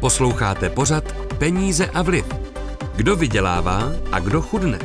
Posloucháte 0.00 0.70
pořad 0.70 1.04
Peníze 1.38 1.86
a 1.86 2.02
vliv. 2.02 2.26
Kdo 2.96 3.16
vydělává 3.16 3.92
a 4.12 4.18
kdo 4.18 4.42
chudne? 4.42 4.78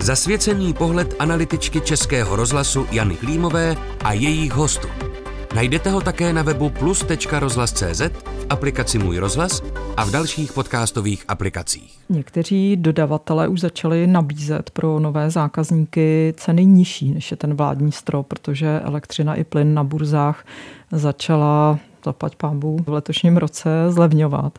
Zasvěcený 0.00 0.74
pohled 0.74 1.14
analytičky 1.18 1.80
Českého 1.80 2.36
rozhlasu 2.36 2.86
Jany 2.90 3.16
Klímové 3.16 3.76
a 4.04 4.12
jejich 4.12 4.52
hostů. 4.52 5.09
Najdete 5.54 5.90
ho 5.90 6.00
také 6.00 6.32
na 6.32 6.42
webu 6.42 6.70
plus.rozhlas.cz, 6.70 8.00
v 8.24 8.46
aplikaci 8.50 8.98
Můj 8.98 9.18
rozhlas 9.18 9.62
a 9.96 10.04
v 10.04 10.10
dalších 10.10 10.52
podcastových 10.52 11.24
aplikacích. 11.28 11.98
Někteří 12.08 12.76
dodavatelé 12.76 13.48
už 13.48 13.60
začali 13.60 14.06
nabízet 14.06 14.70
pro 14.70 15.00
nové 15.00 15.30
zákazníky 15.30 16.34
ceny 16.36 16.64
nižší 16.64 17.14
než 17.14 17.30
je 17.30 17.36
ten 17.36 17.54
vládní 17.54 17.92
strop, 17.92 18.26
protože 18.26 18.80
elektřina 18.80 19.34
i 19.34 19.44
plyn 19.44 19.74
na 19.74 19.84
burzách 19.84 20.44
začala 20.92 21.78
zaplať 22.04 22.36
pámbu 22.36 22.78
v 22.86 22.88
letošním 22.88 23.36
roce 23.36 23.70
zlevňovat. 23.88 24.58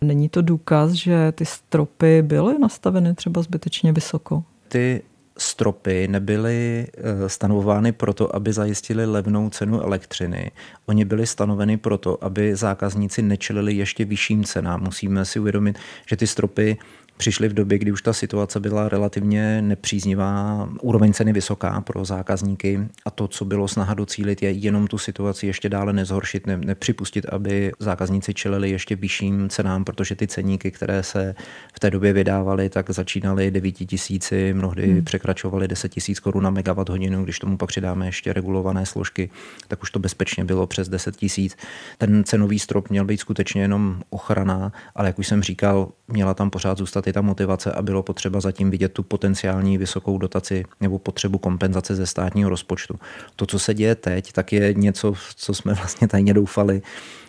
Není 0.00 0.28
to 0.28 0.42
důkaz, 0.42 0.92
že 0.92 1.32
ty 1.32 1.44
stropy 1.44 2.22
byly 2.22 2.58
nastaveny 2.58 3.14
třeba 3.14 3.42
zbytečně 3.42 3.92
vysoko? 3.92 4.42
Ty 4.68 5.02
stropy 5.38 6.08
nebyly 6.08 6.86
eh, 6.86 7.28
stanovovány 7.28 7.92
proto, 7.92 8.36
aby 8.36 8.52
zajistili 8.52 9.06
levnou 9.06 9.50
cenu 9.50 9.80
elektřiny. 9.80 10.50
Oni 10.86 11.04
byly 11.04 11.26
stanoveny 11.26 11.76
proto, 11.76 12.24
aby 12.24 12.56
zákazníci 12.56 13.22
nečelili 13.22 13.74
ještě 13.74 14.04
vyšším 14.04 14.44
cenám. 14.44 14.82
Musíme 14.82 15.24
si 15.24 15.40
uvědomit, 15.40 15.78
že 16.06 16.16
ty 16.16 16.26
stropy 16.26 16.78
přišli 17.16 17.48
v 17.48 17.54
době, 17.54 17.78
kdy 17.78 17.92
už 17.92 18.02
ta 18.02 18.12
situace 18.12 18.60
byla 18.60 18.88
relativně 18.88 19.62
nepříznivá, 19.62 20.68
úroveň 20.80 21.12
ceny 21.12 21.32
vysoká 21.32 21.80
pro 21.80 22.04
zákazníky 22.04 22.80
a 23.04 23.10
to, 23.10 23.28
co 23.28 23.44
bylo 23.44 23.68
snaha 23.68 23.94
docílit, 23.94 24.42
je 24.42 24.50
jenom 24.50 24.86
tu 24.86 24.98
situaci 24.98 25.46
ještě 25.46 25.68
dále 25.68 25.92
nezhoršit, 25.92 26.46
ne, 26.46 26.56
nepřipustit, 26.56 27.26
aby 27.26 27.72
zákazníci 27.78 28.34
čelili 28.34 28.70
ještě 28.70 28.96
vyšším 28.96 29.48
cenám, 29.48 29.84
protože 29.84 30.16
ty 30.16 30.26
ceníky, 30.26 30.70
které 30.70 31.02
se 31.02 31.34
v 31.74 31.80
té 31.80 31.90
době 31.90 32.12
vydávaly, 32.12 32.68
tak 32.68 32.90
začínaly 32.90 33.50
9 33.50 33.72
tisíci, 33.72 34.54
mnohdy 34.54 34.86
hmm. 34.86 35.04
překračovaly 35.04 35.68
10 35.68 35.88
tisíc 35.88 36.20
korun 36.20 36.42
na 36.42 36.50
megawatt 36.50 36.88
hodinu, 36.88 37.24
když 37.24 37.38
tomu 37.38 37.56
pak 37.56 37.68
přidáme 37.68 38.06
ještě 38.06 38.32
regulované 38.32 38.86
složky, 38.86 39.30
tak 39.68 39.82
už 39.82 39.90
to 39.90 39.98
bezpečně 39.98 40.44
bylo 40.44 40.66
přes 40.66 40.88
10 40.88 41.16
tisíc. 41.16 41.56
Ten 41.98 42.24
cenový 42.24 42.58
strop 42.58 42.90
měl 42.90 43.04
být 43.04 43.20
skutečně 43.20 43.62
jenom 43.62 44.00
ochrana, 44.10 44.72
ale 44.94 45.08
jak 45.08 45.18
už 45.18 45.26
jsem 45.26 45.42
říkal, 45.42 45.88
měla 46.08 46.34
tam 46.34 46.50
pořád 46.50 46.78
zůstat 46.78 47.05
i 47.06 47.12
ta 47.12 47.20
motivace 47.20 47.72
a 47.72 47.82
bylo 47.82 48.02
potřeba 48.02 48.40
zatím 48.40 48.70
vidět 48.70 48.92
tu 48.92 49.02
potenciální 49.02 49.78
vysokou 49.78 50.18
dotaci 50.18 50.64
nebo 50.80 50.98
potřebu 50.98 51.38
kompenzace 51.38 51.94
ze 51.94 52.06
státního 52.06 52.50
rozpočtu. 52.50 52.98
To, 53.36 53.46
co 53.46 53.58
se 53.58 53.74
děje 53.74 53.94
teď, 53.94 54.32
tak 54.32 54.52
je 54.52 54.74
něco, 54.74 55.14
co 55.36 55.54
jsme 55.54 55.74
vlastně 55.74 56.08
tajně 56.08 56.34
doufali, 56.34 56.82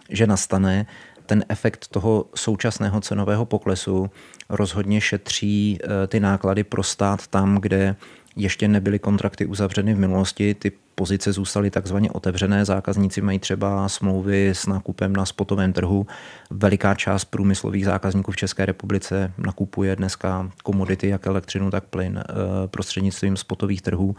že 0.09 0.27
nastane. 0.27 0.85
Ten 1.25 1.45
efekt 1.49 1.87
toho 1.87 2.25
současného 2.35 3.01
cenového 3.01 3.45
poklesu 3.45 4.09
rozhodně 4.49 5.01
šetří 5.01 5.79
eh, 5.83 6.07
ty 6.07 6.19
náklady 6.19 6.63
pro 6.63 6.83
stát 6.83 7.27
tam, 7.27 7.57
kde 7.57 7.95
ještě 8.37 8.67
nebyly 8.67 8.99
kontrakty 8.99 9.45
uzavřeny 9.45 9.93
v 9.93 9.99
minulosti, 9.99 10.53
ty 10.53 10.71
pozice 10.95 11.33
zůstaly 11.33 11.69
takzvaně 11.69 12.11
otevřené. 12.11 12.65
Zákazníci 12.65 13.21
mají 13.21 13.39
třeba 13.39 13.89
smlouvy 13.89 14.49
s 14.49 14.65
nákupem 14.65 15.15
na 15.15 15.25
spotovém 15.25 15.73
trhu. 15.73 16.07
Veliká 16.49 16.95
část 16.95 17.25
průmyslových 17.25 17.85
zákazníků 17.85 18.31
v 18.31 18.35
České 18.35 18.65
republice 18.65 19.33
nakupuje 19.37 19.95
dneska 19.95 20.51
komodity, 20.63 21.07
jak 21.07 21.27
elektřinu, 21.27 21.71
tak 21.71 21.83
plyn 21.83 22.19
eh, 22.19 22.33
prostřednictvím 22.67 23.37
spotových 23.37 23.81
trhů 23.81 24.15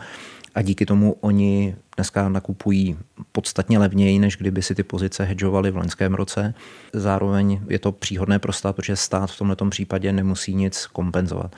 a 0.55 0.63
díky 0.63 0.87
tomu 0.87 1.17
oni 1.21 1.77
dneska 1.97 2.29
nakupují 2.29 2.99
podstatně 3.33 3.79
levněji, 3.79 4.19
než 4.19 4.37
kdyby 4.37 4.63
si 4.63 4.75
ty 4.75 4.83
pozice 4.83 5.25
hedžovali 5.25 5.71
v 5.71 5.77
loňském 5.77 6.15
roce. 6.15 6.55
Zároveň 6.93 7.61
je 7.69 7.79
to 7.79 7.93
příhodné 7.93 8.39
pro 8.39 8.53
stát, 8.53 8.77
protože 8.77 8.97
stát 8.97 9.31
v 9.31 9.39
tomto 9.39 9.67
případě 9.67 10.13
nemusí 10.13 10.55
nic 10.55 10.87
kompenzovat 10.87 11.57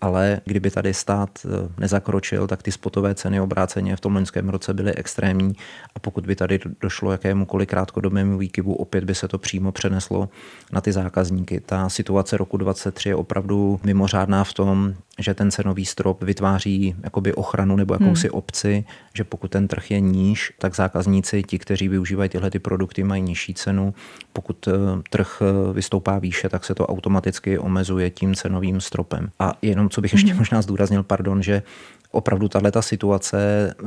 ale 0.00 0.40
kdyby 0.44 0.70
tady 0.70 0.94
stát 0.94 1.30
eh, 1.44 1.68
nezakročil, 1.78 2.46
tak 2.46 2.62
ty 2.62 2.72
spotové 2.72 3.14
ceny 3.14 3.40
obráceně 3.40 3.96
v 3.96 4.00
tom 4.00 4.14
loňském 4.14 4.48
roce 4.48 4.74
byly 4.74 4.94
extrémní 4.94 5.56
a 5.94 5.98
pokud 5.98 6.26
by 6.26 6.36
tady 6.36 6.60
došlo 6.80 7.12
jakémukoliv 7.12 7.68
krátkodobému 7.68 8.38
výkyvu, 8.38 8.74
opět 8.74 9.04
by 9.04 9.14
se 9.14 9.28
to 9.28 9.38
přímo 9.38 9.72
přeneslo 9.72 10.28
na 10.72 10.80
ty 10.80 10.92
zákazníky. 10.92 11.60
Ta 11.60 11.88
situace 11.88 12.36
roku 12.36 12.56
2023 12.56 13.08
je 13.08 13.14
opravdu 13.14 13.80
mimořádná 13.82 14.44
v 14.44 14.52
tom, 14.52 14.94
že 15.18 15.34
ten 15.34 15.50
cenový 15.50 15.86
strop 15.86 16.22
vytváří 16.22 16.94
jakoby 17.02 17.34
ochranu 17.34 17.76
nebo 17.76 17.94
jakousi 17.94 18.28
hmm. 18.28 18.38
obci, 18.38 18.84
že 19.14 19.24
pokud 19.24 19.50
ten 19.50 19.68
trh 19.68 19.90
je 19.90 20.00
níž, 20.00 20.52
tak 20.58 20.74
zákazníci, 20.74 21.42
ti, 21.42 21.58
kteří 21.58 21.88
využívají 21.88 22.30
tyhle 22.30 22.50
ty 22.50 22.58
produkty, 22.58 23.04
mají 23.04 23.22
nižší 23.22 23.54
cenu. 23.54 23.94
Pokud 24.32 24.68
eh, 24.68 24.72
trh 25.10 25.42
eh, 25.42 25.72
vystoupá 25.72 26.18
výše, 26.18 26.48
tak 26.48 26.64
se 26.64 26.74
to 26.74 26.86
automaticky 26.86 27.58
omezuje 27.58 28.10
tím 28.10 28.34
cenovým 28.34 28.80
stropem. 28.80 29.30
A 29.38 29.52
jenom, 29.62 29.88
co 29.90 30.00
bych 30.00 30.12
ještě 30.12 30.30
hmm. 30.30 30.38
možná 30.38 30.62
zdůraznil, 30.62 31.02
pardon, 31.02 31.42
že 31.42 31.62
opravdu 32.10 32.48
tahle 32.48 32.72
situace 32.80 33.38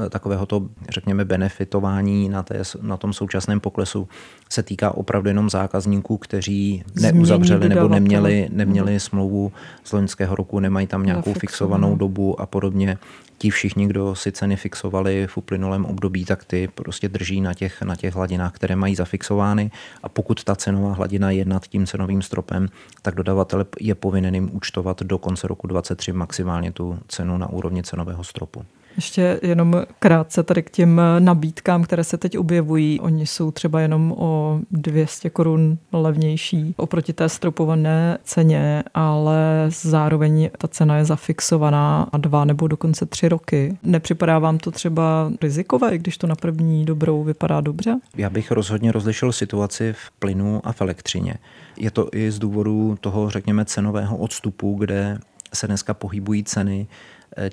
eh, 0.05 0.09
takového 0.09 0.45
to, 0.45 0.67
řekněme, 0.89 1.25
benefitování 1.25 2.29
na, 2.29 2.43
té, 2.43 2.61
na 2.81 2.97
tom 2.97 3.13
současném 3.13 3.59
poklesu 3.59 4.07
se 4.49 4.63
týká 4.63 4.91
opravdu 4.91 5.29
jenom 5.29 5.49
zákazníků, 5.49 6.17
kteří 6.17 6.83
neuzavřeli 7.01 7.69
nebo 7.69 7.87
neměli, 7.87 8.49
neměli 8.51 8.91
hmm. 8.91 8.99
smlouvu 8.99 9.51
z 9.83 9.91
loňského 9.91 10.35
roku, 10.35 10.59
nemají 10.59 10.87
tam 10.87 11.05
nějakou 11.05 11.33
fixovanou 11.33 11.95
dobu 11.95 12.41
a 12.41 12.45
podobně. 12.45 12.97
Ti 13.37 13.49
všichni, 13.49 13.87
kdo 13.87 14.15
si 14.15 14.31
ceny 14.31 14.55
fixovali 14.55 15.27
v 15.27 15.37
uplynulém 15.37 15.85
období, 15.85 16.25
tak 16.25 16.45
ty 16.45 16.69
prostě 16.75 17.09
drží 17.09 17.41
na 17.41 17.53
těch, 17.53 17.81
na 17.81 17.95
těch 17.95 18.15
hladinách, 18.15 18.51
které 18.53 18.75
mají 18.75 18.95
zafixovány. 18.95 19.71
A 20.03 20.09
pokud 20.09 20.43
ta 20.43 20.55
cenová 20.55 20.93
hladina 20.93 21.31
je 21.31 21.45
nad 21.45 21.67
tím 21.67 21.85
cenovým 21.85 22.21
stropem, 22.21 22.67
tak 23.01 23.15
dodavatel 23.15 23.65
je 23.79 23.95
povinen 23.95 24.35
jim 24.35 24.49
účtovat 24.53 25.01
do 25.01 25.17
konce 25.17 25.47
roku 25.47 25.67
2023 25.67 26.13
maximálně 26.13 26.71
tu 26.71 26.99
cenu 27.07 27.37
na 27.37 27.49
úrovni 27.49 27.83
cenového 28.13 28.23
stropu. 28.23 28.65
Ještě 28.95 29.39
jenom 29.43 29.83
krátce 29.99 30.43
tady 30.43 30.63
k 30.63 30.69
těm 30.69 31.01
nabídkám, 31.19 31.83
které 31.83 32.03
se 32.03 32.17
teď 32.17 32.37
objevují. 32.37 32.99
Oni 32.99 33.27
jsou 33.27 33.51
třeba 33.51 33.81
jenom 33.81 34.11
o 34.17 34.59
200 34.71 35.29
korun 35.29 35.77
levnější 35.91 36.73
oproti 36.77 37.13
té 37.13 37.29
stropované 37.29 38.17
ceně, 38.23 38.83
ale 38.93 39.65
zároveň 39.69 40.49
ta 40.57 40.67
cena 40.67 40.97
je 40.97 41.05
zafixovaná 41.05 42.07
a 42.11 42.17
dva 42.17 42.45
nebo 42.45 42.67
dokonce 42.67 43.05
tři 43.05 43.29
roky. 43.29 43.77
Nepřipadá 43.83 44.39
vám 44.39 44.57
to 44.57 44.71
třeba 44.71 45.31
rizikové, 45.41 45.97
když 45.97 46.17
to 46.17 46.27
na 46.27 46.35
první 46.35 46.85
dobrou 46.85 47.23
vypadá 47.23 47.61
dobře? 47.61 47.99
Já 48.17 48.29
bych 48.29 48.51
rozhodně 48.51 48.91
rozlišil 48.91 49.31
situaci 49.31 49.93
v 49.93 50.11
plynu 50.19 50.61
a 50.63 50.71
v 50.71 50.81
elektřině. 50.81 51.35
Je 51.77 51.91
to 51.91 52.09
i 52.13 52.31
z 52.31 52.39
důvodu 52.39 52.97
toho, 53.01 53.29
řekněme, 53.29 53.65
cenového 53.65 54.17
odstupu, 54.17 54.75
kde 54.79 55.17
se 55.53 55.67
dneska 55.67 55.93
pohybují 55.93 56.43
ceny 56.43 56.87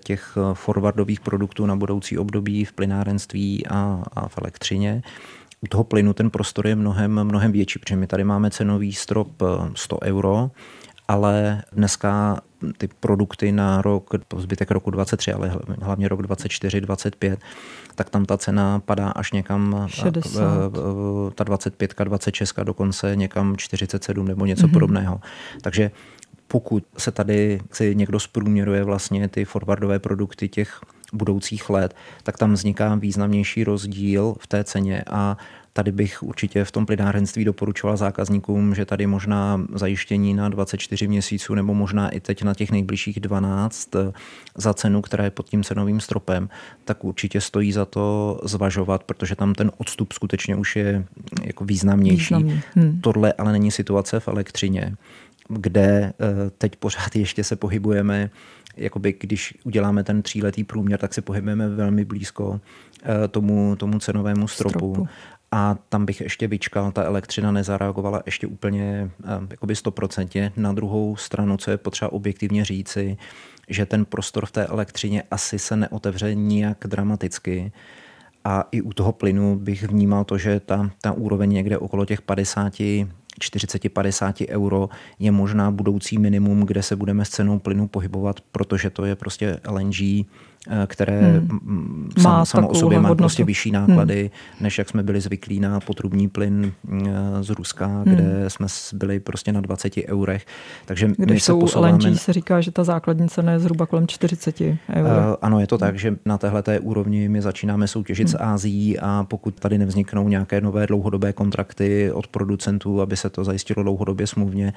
těch 0.05 0.37
eh, 0.37 0.55
forwardových 0.55 1.21
produktů 1.21 1.67
na 1.67 1.77
budoucí 1.77 2.19
období 2.19 2.65
v 2.65 2.73
plynárenství 2.73 3.67
a, 3.67 4.03
a 4.13 4.29
v 4.29 4.39
elektřině. 4.39 5.03
U 5.61 5.67
toho 5.67 5.85
plynu 5.85 6.13
ten 6.13 6.31
prostor 6.31 6.67
je 6.67 6.77
mnohem, 6.77 7.25
mnohem 7.25 7.53
větší, 7.53 7.79
protože 7.79 7.97
my 7.97 8.07
tady 8.07 8.25
máme 8.25 8.51
cenový 8.51 8.93
strop 8.93 9.43
100 9.75 9.99
eh, 10.05 10.11
euro, 10.11 10.51
ale 11.09 11.63
dneska 11.73 12.41
ty 12.79 12.89
produkty 13.01 13.53
na 13.53 13.83
rok, 13.83 14.11
zbytek 14.37 14.71
roku 14.71 14.91
23, 14.91 15.33
ale 15.33 15.53
hlavně 15.83 16.09
rok 16.09 16.23
24, 16.23 16.81
25, 16.81 17.41
tak 17.95 18.11
tam 18.11 18.25
ta 18.25 18.39
cena 18.39 18.81
padá 18.81 19.09
až 19.09 19.33
někam 19.33 19.87
60. 19.89 20.43
ta 21.35 21.45
25, 21.45 21.95
26, 22.05 22.55
dokonce 22.63 23.17
někam 23.17 23.57
47 23.57 24.29
nebo 24.29 24.47
něco 24.47 24.67
mm-hmm. 24.67 24.73
podobného. 24.73 25.21
Takže 25.63 25.91
pokud 26.53 26.85
se 26.99 27.11
tady 27.11 27.61
si 27.73 27.95
někdo 27.95 28.21
zprůměruje 28.21 28.85
vlastně 28.85 29.29
ty 29.29 29.45
forwardové 29.45 29.99
produkty 29.99 30.49
těch 30.49 30.81
budoucích 31.13 31.71
let, 31.71 31.95
tak 32.23 32.39
tam 32.39 32.53
vzniká 32.53 32.95
významnější 32.95 33.65
rozdíl 33.65 34.35
v 34.41 34.47
té 34.47 34.65
ceně 34.65 35.05
a 35.11 35.37
Tady 35.73 35.93
bych 35.93 36.23
určitě 36.23 36.65
v 36.65 36.71
tom 36.71 36.87
plynárenství 36.87 37.45
doporučoval 37.45 37.97
zákazníkům, 37.97 38.75
že 38.75 38.85
tady 38.85 39.07
možná 39.07 39.61
zajištění 39.75 40.35
na 40.35 40.49
24 40.49 41.09
měsíců 41.09 41.55
nebo 41.55 41.75
možná 41.75 42.09
i 42.09 42.21
teď 42.21 42.43
na 42.43 42.55
těch 42.55 42.71
nejbližších 42.71 43.21
12 43.21 43.95
eh, 43.95 44.13
za 44.57 44.75
cenu, 44.75 45.03
která 45.03 45.25
je 45.25 45.31
pod 45.31 45.49
tím 45.49 45.65
cenovým 45.65 46.01
stropem, 46.01 46.49
tak 46.85 47.05
určitě 47.05 47.41
stojí 47.41 47.73
za 47.73 47.85
to 47.85 48.41
zvažovat, 48.45 49.05
protože 49.05 49.37
tam 49.37 49.55
ten 49.55 49.71
odstup 49.79 50.13
skutečně 50.13 50.57
už 50.57 50.77
je 50.77 51.05
jako 51.43 51.65
významnější. 51.65 52.35
Významný. 52.35 52.61
Hmm. 52.75 53.01
Tohle 53.01 53.33
ale 53.33 53.53
není 53.53 53.71
situace 53.71 54.21
v 54.21 54.29
elektřině 54.29 54.97
kde 55.51 56.13
eh, 56.21 56.51
teď 56.59 56.77
pořád 56.77 57.17
ještě 57.17 57.45
se 57.45 57.57
pohybujeme, 57.57 58.31
jakoby 58.77 59.17
když 59.21 59.55
uděláme 59.65 60.05
ten 60.05 60.23
tříletý 60.23 60.65
průměr, 60.65 61.01
tak 61.01 61.15
se 61.15 61.23
pohybujeme 61.23 61.69
velmi 61.69 62.05
blízko 62.05 62.61
eh, 63.03 63.29
tomu, 63.29 63.77
tomu 63.77 63.99
cenovému 63.99 64.49
stropu. 64.49 64.93
stropu. 64.95 65.09
A 65.53 65.77
tam 65.89 66.07
bych 66.07 66.21
ještě 66.21 66.49
vyčkal, 66.49 66.93
ta 66.93 67.05
elektřina 67.05 67.53
nezareagovala 67.53 68.23
ještě 68.27 68.47
úplně 68.47 69.11
eh, 69.25 69.29
jakoby 69.51 69.77
stoprocentně. 69.77 70.53
Na 70.57 70.73
druhou 70.73 71.17
stranu, 71.17 71.57
co 71.57 71.71
je 71.71 71.77
potřeba 71.77 72.13
objektivně 72.13 72.65
říci, 72.65 73.17
že 73.69 73.87
ten 73.87 74.05
prostor 74.05 74.47
v 74.47 74.53
té 74.53 74.67
elektřině 74.67 75.23
asi 75.31 75.59
se 75.59 75.77
neotevře 75.77 76.35
nijak 76.35 76.79
dramaticky. 76.87 77.73
A 78.45 78.65
i 78.73 78.83
u 78.83 78.93
toho 78.93 79.13
plynu 79.13 79.59
bych 79.59 79.83
vnímal 79.83 80.25
to, 80.25 80.39
že 80.39 80.61
ta, 80.61 80.91
ta 81.01 81.13
úroveň 81.13 81.51
někde 81.51 81.79
okolo 81.79 82.05
těch 82.05 82.23
50 82.23 82.81
40-50 83.41 84.47
euro 84.49 84.89
je 85.19 85.31
možná 85.31 85.71
budoucí 85.71 86.19
minimum, 86.19 86.61
kde 86.61 86.83
se 86.83 86.97
budeme 86.97 87.25
s 87.25 87.29
cenou 87.29 87.59
plynu 87.59 87.89
pohybovat, 87.89 88.41
protože 88.53 88.91
to 88.91 89.05
je 89.05 89.17
prostě 89.17 89.61
LNG, 89.69 90.27
které 90.87 91.21
hmm. 91.21 92.11
sam, 92.19 92.47
samo 92.47 92.69
o 92.69 92.75
sobě 92.75 93.01
má 93.01 93.15
prostě 93.15 93.45
vyšší 93.45 93.71
náklady, 93.71 94.21
hmm. 94.21 94.31
než 94.61 94.79
jak 94.79 94.89
jsme 94.89 95.03
byli 95.03 95.21
zvyklí 95.21 95.61
na 95.61 95.81
potrubní 95.81 96.29
plyn 96.29 96.73
eh, 96.93 97.43
z 97.43 97.51
Ruska, 97.51 97.87
hmm. 97.87 98.05
kde 98.05 98.45
jsme 98.51 98.67
byli 98.93 99.21
prostě 99.21 99.53
na 99.53 99.61
20 99.61 99.93
eurech. 100.09 100.47
Takže 100.85 101.07
Když 101.07 101.35
my 101.35 101.41
se 101.41 101.47
jsou 101.47 101.61
posouváme... 101.61 101.99
LNG 102.05 102.19
se 102.19 102.33
říká, 102.33 102.61
že 102.61 102.71
ta 102.71 102.85
základní 102.85 103.29
cena 103.29 103.53
je 103.53 103.59
zhruba 103.59 103.87
kolem 103.87 104.07
40 104.07 104.61
eur. 104.61 104.77
Uh, 104.89 105.37
ano, 105.43 105.61
je 105.61 105.67
to 105.67 105.79
tak, 105.79 105.99
že 105.99 106.17
na 106.27 106.39
téhle 106.39 106.63
úrovni 106.81 107.29
my 107.29 107.43
začínáme 107.43 107.89
soutěžit 107.89 108.29
hmm. 108.29 108.33
s 108.33 108.41
Ázií 108.41 108.99
a 108.99 109.27
pokud 109.29 109.61
tady 109.61 109.79
nevzniknou 109.79 110.29
nějaké 110.29 110.61
nové 110.61 110.87
dlouhodobé 110.87 111.33
kontrakty 111.33 112.13
od 112.13 112.27
producentů, 112.27 113.01
aby 113.01 113.17
se 113.17 113.31
to 113.31 113.45
zajistilo 113.45 113.83
dlouhodobě 113.83 114.27
smluvně, 114.27 114.73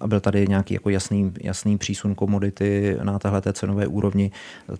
a 0.00 0.06
byl 0.06 0.20
tady 0.20 0.46
nějaký 0.48 0.74
jako 0.74 0.90
jasný, 0.90 1.32
jasný 1.40 1.78
přísun 1.78 2.14
komodity 2.14 2.96
na 3.02 3.18
téhle 3.18 3.42
cenové 3.52 3.86
úrovni, 3.86 4.30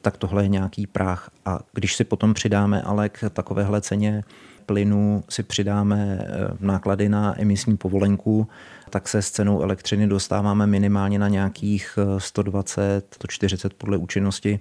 tak 0.01 0.17
tohle 0.17 0.45
je 0.45 0.49
nějaký 0.49 0.87
práh. 0.87 1.31
A 1.45 1.59
když 1.73 1.97
si 1.97 2.05
potom 2.05 2.35
přidáme 2.35 2.83
ale 2.83 3.09
k 3.09 3.31
takovéhle 3.31 3.81
ceně 3.81 4.25
plynu 4.69 5.25
si 5.29 5.43
přidáme 5.43 6.19
eh, 6.21 6.27
náklady 6.61 7.09
na 7.09 7.41
emisní 7.41 7.77
povolenku, 7.77 8.49
tak 8.91 9.09
se 9.09 9.23
s 9.23 9.31
cenou 9.31 9.63
elektřiny 9.63 10.07
dostáváme 10.07 10.67
minimálně 10.67 11.19
na 11.19 11.29
nějakých 11.29 11.99
120, 12.19 12.83
eh, 12.83 13.15
140 13.15 13.75
podle 13.75 13.97
účinnosti, 13.97 14.61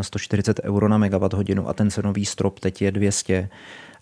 140 0.00 0.60
eh, 0.60 0.68
euro 0.68 0.88
na 0.88 0.98
megawatt 0.98 1.34
hodinu 1.34 1.68
a 1.68 1.72
ten 1.72 1.90
cenový 1.90 2.24
strop 2.24 2.60
teď 2.60 2.82
je 2.82 2.92
200 2.92 3.48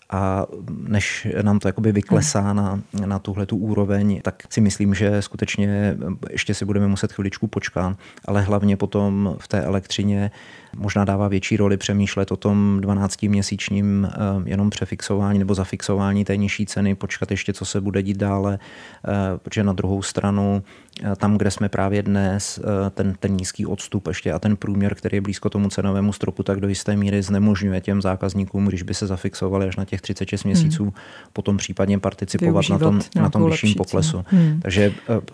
a 0.09 0.45
než 0.69 1.27
nám 1.41 1.59
to 1.59 1.67
jakoby 1.67 1.91
vyklesá 1.91 2.53
na, 2.53 2.81
na 3.05 3.19
tuhle 3.19 3.45
tu 3.45 3.57
úroveň, 3.57 4.21
tak 4.21 4.43
si 4.49 4.61
myslím, 4.61 4.93
že 4.93 5.21
skutečně 5.21 5.97
ještě 6.29 6.53
si 6.53 6.65
budeme 6.65 6.87
muset 6.87 7.13
chviličku 7.13 7.47
počkat, 7.47 7.97
ale 8.25 8.41
hlavně 8.41 8.77
potom 8.77 9.35
v 9.39 9.47
té 9.47 9.61
elektřině 9.61 10.31
možná 10.75 11.05
dává 11.05 11.27
větší 11.27 11.57
roli 11.57 11.77
přemýšlet 11.77 12.31
o 12.31 12.37
tom 12.37 12.79
12-měsíčním 12.83 14.05
eh, 14.07 14.49
jenom 14.49 14.69
přefixování 14.69 15.39
nebo 15.39 15.55
zafixování 15.55 16.25
té 16.25 16.37
nižší 16.37 16.65
ceny, 16.65 16.95
počkat 16.95 17.31
ještě, 17.31 17.53
co 17.53 17.65
se 17.65 17.81
bude 17.81 18.03
dít 18.03 18.17
dále, 18.17 18.59
eh, 18.59 19.11
protože 19.37 19.63
na 19.63 19.73
druhou 19.73 20.01
stranu 20.01 20.63
eh, 20.65 20.84
tam, 21.17 21.37
kde 21.37 21.51
jsme 21.51 21.69
právě 21.69 22.03
dnes, 22.03 22.59
ten, 22.91 23.15
ten 23.19 23.33
nízký 23.33 23.65
odstup 23.65 24.07
ještě 24.07 24.31
a 24.31 24.39
ten 24.39 24.55
průměr, 24.57 24.95
který 24.95 25.17
je 25.17 25.21
blízko 25.21 25.49
tomu 25.49 25.69
cenovému 25.69 26.13
stropu, 26.13 26.43
tak 26.43 26.59
do 26.59 26.67
jisté 26.67 26.95
míry 26.95 27.21
znemožňuje 27.21 27.81
těm 27.81 28.01
zákazníkům, 28.01 28.65
když 28.65 28.83
by 28.83 28.93
se 28.93 29.07
zafixovali 29.07 29.67
až 29.67 29.75
na 29.75 29.85
těch 29.85 30.01
36 30.01 30.43
hmm. 30.43 30.51
měsíců, 30.51 30.93
potom 31.33 31.57
případně 31.57 31.99
participovat 31.99 32.69
na 32.69 32.77
tom, 32.77 33.01
na 33.15 33.29
tom 33.29 33.49
vyšším 33.49 33.73
poklesu. 33.73 34.25
Hmm. 34.27 34.59
Takže 34.61 34.93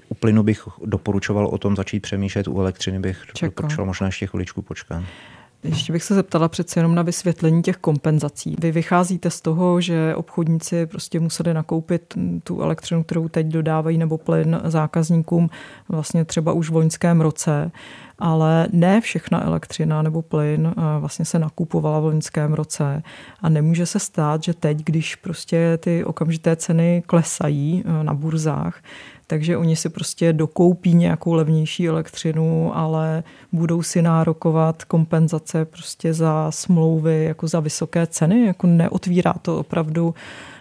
u 0.10 0.13
plynu 0.13 0.43
bych 0.43 0.67
doporučoval 0.86 1.47
o 1.47 1.58
tom 1.58 1.76
začít 1.76 2.00
přemýšlet, 2.00 2.47
u 2.47 2.60
elektřiny 2.60 3.00
bych 3.00 3.26
Čekal. 3.34 3.50
doporučoval 3.50 3.86
možná 3.86 4.08
ještě 4.08 4.28
chviličku 4.28 4.62
počkat. 4.62 5.04
Ještě 5.63 5.93
bych 5.93 6.04
se 6.04 6.15
zeptala 6.15 6.47
přece 6.47 6.80
jenom 6.80 6.95
na 6.95 7.02
vysvětlení 7.02 7.62
těch 7.62 7.78
kompenzací. 7.78 8.56
Vy 8.60 8.71
vycházíte 8.71 9.30
z 9.30 9.41
toho, 9.41 9.82
že 9.82 10.15
obchodníci 10.15 10.86
prostě 10.86 11.19
museli 11.19 11.54
nakoupit 11.54 12.13
tu 12.43 12.62
elektřinu, 12.62 13.04
kterou 13.04 13.28
teď 13.28 13.47
dodávají, 13.47 13.97
nebo 13.97 14.17
plyn 14.17 14.62
zákazníkům 14.63 15.50
vlastně 15.89 16.26
třeba 16.26 16.54
už 16.54 16.69
v 16.69 16.76
loňském 16.76 17.21
roce, 17.21 17.71
ale 18.19 18.67
ne 18.71 19.02
všechna 19.02 19.45
elektřina 19.45 20.02
nebo 20.02 20.21
plyn 20.21 20.74
eh, 20.78 21.00
vlastně 21.00 21.26
se 21.26 21.39
nakupovala 21.39 22.00
v 22.00 22.06
loňském 22.06 22.54
roce 22.54 23.04
a 23.41 23.50
nemůže 23.50 23.86
se 23.86 24.00
stát, 24.00 24.43
že 24.43 24.54
teď, 24.54 24.78
když 24.84 25.15
prostě 25.15 25.78
ty 25.78 26.06
okamžité 26.06 26.56
ceny 26.56 27.04
klesají 27.06 27.84
eh, 27.86 28.04
na 28.04 28.13
burzách, 28.13 28.82
takže 29.31 29.57
oni 29.57 29.75
si 29.75 29.89
prostě 29.89 30.33
dokoupí 30.33 30.93
nějakou 30.93 31.33
levnější 31.33 31.87
elektřinu, 31.87 32.77
ale 32.77 33.23
budou 33.51 33.83
si 33.83 34.01
nárokovat 34.01 34.83
kompenzace 34.83 35.65
prostě 35.65 36.13
za 36.13 36.51
smlouvy 36.51 37.23
jako 37.23 37.47
za 37.47 37.59
vysoké 37.59 38.07
ceny, 38.07 38.45
jako 38.45 38.67
neotvírá 38.67 39.33
to 39.41 39.59
opravdu 39.59 40.15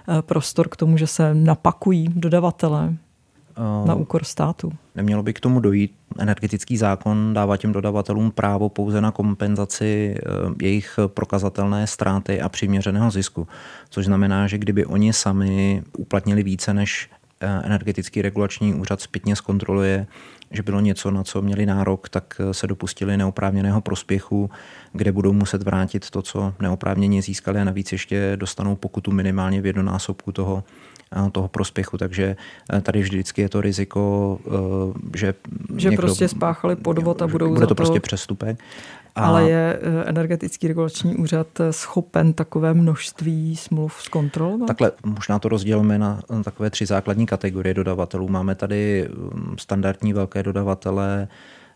eh, 0.08 0.22
prostor 0.22 0.68
k 0.68 0.76
tomu, 0.76 0.96
že 0.96 1.06
se 1.06 1.34
napakují 1.34 2.08
dodavatele 2.08 2.94
na 3.86 3.94
úkor 3.94 4.24
státu. 4.24 4.72
Nemělo 4.94 5.22
by 5.22 5.32
k 5.32 5.40
tomu 5.40 5.60
dojít. 5.60 5.92
Energetický 6.18 6.76
zákon 6.76 7.34
dává 7.34 7.56
těm 7.56 7.72
dodavatelům 7.72 8.30
právo 8.30 8.68
pouze 8.68 9.00
na 9.00 9.10
kompenzaci 9.10 10.14
eh, 10.16 10.20
jejich 10.62 10.98
prokazatelné 11.06 11.86
ztráty 11.86 12.40
a 12.40 12.48
přiměřeného 12.48 13.10
zisku. 13.10 13.48
Což 13.90 14.04
znamená, 14.04 14.46
že 14.46 14.58
kdyby 14.58 14.86
oni 14.86 15.12
sami 15.12 15.82
uplatnili 15.98 16.42
více 16.42 16.74
než 16.74 17.08
eh, 17.12 17.19
energetický 17.40 18.22
regulační 18.22 18.74
úřad 18.74 19.00
zpětně 19.00 19.36
zkontroluje, 19.36 20.06
že 20.50 20.62
bylo 20.62 20.80
něco, 20.80 21.10
na 21.10 21.24
co 21.24 21.42
měli 21.42 21.66
nárok, 21.66 22.08
tak 22.08 22.40
eh, 22.40 22.54
se 22.54 22.66
dopustili 22.66 23.16
neoprávněného 23.16 23.80
prospěchu, 23.80 24.50
kde 24.92 25.12
budou 25.12 25.32
muset 25.32 25.62
vrátit 25.62 26.10
to, 26.10 26.22
co 26.22 26.54
neoprávněně 26.60 27.22
získali 27.22 27.60
a 27.60 27.64
navíc 27.64 27.92
ještě 27.92 28.32
dostanou 28.36 28.76
pokutu 28.76 29.12
minimálně 29.12 29.60
v 29.60 29.66
jednonásobku 29.66 30.32
toho, 30.32 30.64
toho 31.32 31.48
prospěchu. 31.48 31.98
Takže 31.98 32.36
eh, 32.72 32.80
tady 32.80 33.00
vždycky 33.00 33.42
je 33.42 33.48
to 33.48 33.60
riziko, 33.60 34.38
eh, 34.46 35.18
že... 35.18 35.34
Že 35.76 35.88
někdo, 35.88 36.02
prostě 36.02 36.28
spáchali 36.28 36.76
podvod 36.76 37.22
a 37.22 37.26
budou 37.26 37.48
Bude 37.48 37.60
to, 37.60 37.66
to 37.66 37.74
prostě 37.74 38.00
přestupek. 38.00 38.58
A... 39.14 39.26
Ale 39.26 39.50
je 39.50 39.78
eh, 39.82 40.04
energetický 40.08 40.68
regulační 40.68 41.16
úřad 41.16 41.46
schopen 41.70 42.32
takové 42.32 42.74
množství 42.74 43.56
smluv 43.56 43.96
zkontrolovat? 44.02 44.66
Takhle 44.66 44.92
možná 45.04 45.38
to 45.38 45.48
rozdělíme 45.48 45.98
na 45.98 46.20
takové 46.44 46.70
tři 46.70 46.86
základní 46.86 47.26
kategorie 47.26 47.74
dodavatelů. 47.74 48.28
Máme 48.28 48.54
tady 48.54 49.08
mm, 49.14 49.56
standardní 49.58 50.12
velké 50.12 50.42
dodavatele, 50.42 51.28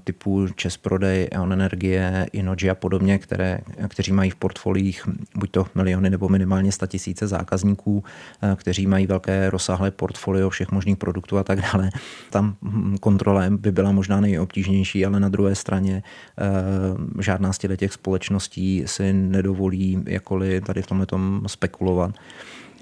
typu 0.05 0.49
Česprodej, 0.57 1.29
Eon 1.33 1.53
Energie, 1.53 2.27
Inoji 2.33 2.71
a 2.71 2.75
podobně, 2.75 3.19
které, 3.19 3.59
kteří 3.89 4.13
mají 4.13 4.31
v 4.31 4.37
portfoliích 4.37 5.09
buď 5.37 5.51
to 5.51 5.67
miliony 5.75 6.11
nebo 6.11 6.29
minimálně 6.29 6.73
100 6.73 6.87
tisíce 6.87 7.27
zákazníků, 7.27 8.05
eh, 8.43 8.57
kteří 8.57 8.87
mají 8.87 9.07
velké 9.07 9.51
rozsáhlé 9.51 9.91
portfolio 9.91 10.51
všech 10.51 10.71
možných 10.71 10.97
produktů 10.97 11.39
a 11.39 11.45
tak 11.45 11.61
dále. 11.61 11.91
Tam 12.31 12.57
hm, 12.63 12.97
kontrola 13.01 13.43
by 13.51 13.73
byla 13.73 13.93
možná 13.93 14.21
nejobtížnější, 14.21 15.07
ale 15.07 15.21
na 15.21 15.29
druhé 15.29 15.55
straně 15.55 16.03
eh, 16.39 17.23
žádná 17.23 17.53
z 17.53 17.59
těch 17.77 17.93
společností 17.93 18.83
si 18.87 19.13
nedovolí 19.13 20.03
jakkoliv 20.07 20.65
tady 20.65 20.83
v 20.83 20.87
tomhle 20.87 21.07
spekulovat 21.47 22.15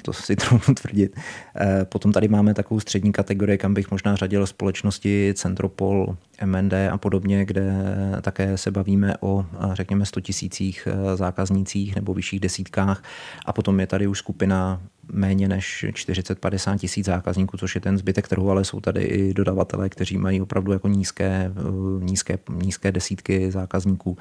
to 0.03 0.13
si 0.13 0.37
trochu 0.37 0.75
tvrdit. 0.75 1.17
Eh, 1.57 1.85
potom 1.85 2.13
tady 2.13 2.29
máme 2.29 2.55
takovou 2.55 2.81
střední 2.81 3.13
kategorii, 3.13 3.59
kam 3.59 3.75
bych 3.75 3.91
možná 3.91 4.17
řadil 4.17 4.47
společnosti 4.47 5.35
Centropol, 5.37 6.17
MND 6.45 6.73
a 6.91 6.99
podobně, 6.99 7.45
kde 7.45 7.73
také 8.21 8.59
se 8.59 8.71
bavíme 8.71 9.15
o, 9.21 9.47
eh, 9.55 9.69
řekněme, 9.73 10.07
100 10.07 10.21
tisících 10.21 10.89
eh, 10.91 11.17
zákaznících 11.17 11.95
nebo 11.97 12.15
vyšších 12.15 12.41
desítkách. 12.41 13.05
A 13.47 13.53
potom 13.53 13.81
je 13.81 13.87
tady 13.87 14.07
už 14.07 14.19
skupina 14.19 14.81
méně 15.13 15.49
než 15.49 15.85
40-50 15.93 16.79
tisíc 16.79 17.07
zákazníků, 17.07 17.57
což 17.57 17.75
je 17.75 17.81
ten 17.81 17.99
zbytek 17.99 18.29
trhu, 18.29 18.51
ale 18.51 18.65
jsou 18.65 18.81
tady 18.81 19.03
i 19.03 19.35
dodavatelé, 19.35 19.89
kteří 19.89 20.19
mají 20.19 20.41
opravdu 20.41 20.73
jako 20.73 20.89
nízké, 20.89 21.53
nízké, 21.99 22.39
nízké 22.51 22.93
desítky 22.93 23.51
zákazníků. 23.51 24.19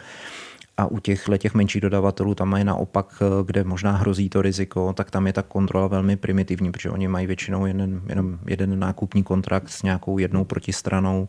A 0.82 0.86
u 0.86 1.00
těch 1.00 1.26
těch 1.38 1.54
menších 1.54 1.82
dodavatelů 1.82 2.36
tam 2.36 2.50
mají 2.50 2.64
naopak, 2.64 3.14
eh, 3.22 3.44
kde 3.46 3.64
možná 3.64 3.92
hrozí 3.92 4.30
to 4.30 4.42
riziko, 4.42 4.94
tak 4.94 5.12
tam 5.12 5.28
je 5.28 5.34
ta 5.34 5.42
kontrola 5.42 5.88
velmi 5.88 6.18
primitivní, 6.18 6.72
protože 6.72 6.90
oni 6.90 7.08
mají 7.08 7.28
většinou 7.28 7.66
jeden, 7.66 8.02
jenom 8.10 8.40
jeden 8.48 8.80
nákupní 8.80 9.24
kontrakt 9.24 9.70
s 9.70 9.84
nějakou 9.84 10.18
jednou 10.18 10.46
protistranou, 10.46 11.28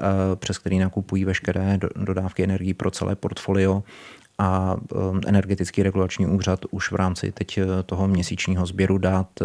eh, 0.00 0.02
přes 0.36 0.58
který 0.58 0.78
nakupují 0.78 1.24
veškeré 1.24 1.78
dodávky 1.96 2.44
energií 2.44 2.74
pro 2.74 2.90
celé 2.90 3.16
portfolio 3.16 3.82
a 4.40 4.76
um, 4.94 5.20
energetický 5.26 5.82
regulační 5.82 6.26
úřad 6.26 6.60
už 6.70 6.92
v 6.92 6.94
rámci 6.94 7.32
teď 7.32 7.58
eh, 7.58 7.66
toho 7.86 8.08
měsíčního 8.08 8.66
sběru 8.66 8.98
dát 8.98 9.26
eh, 9.42 9.44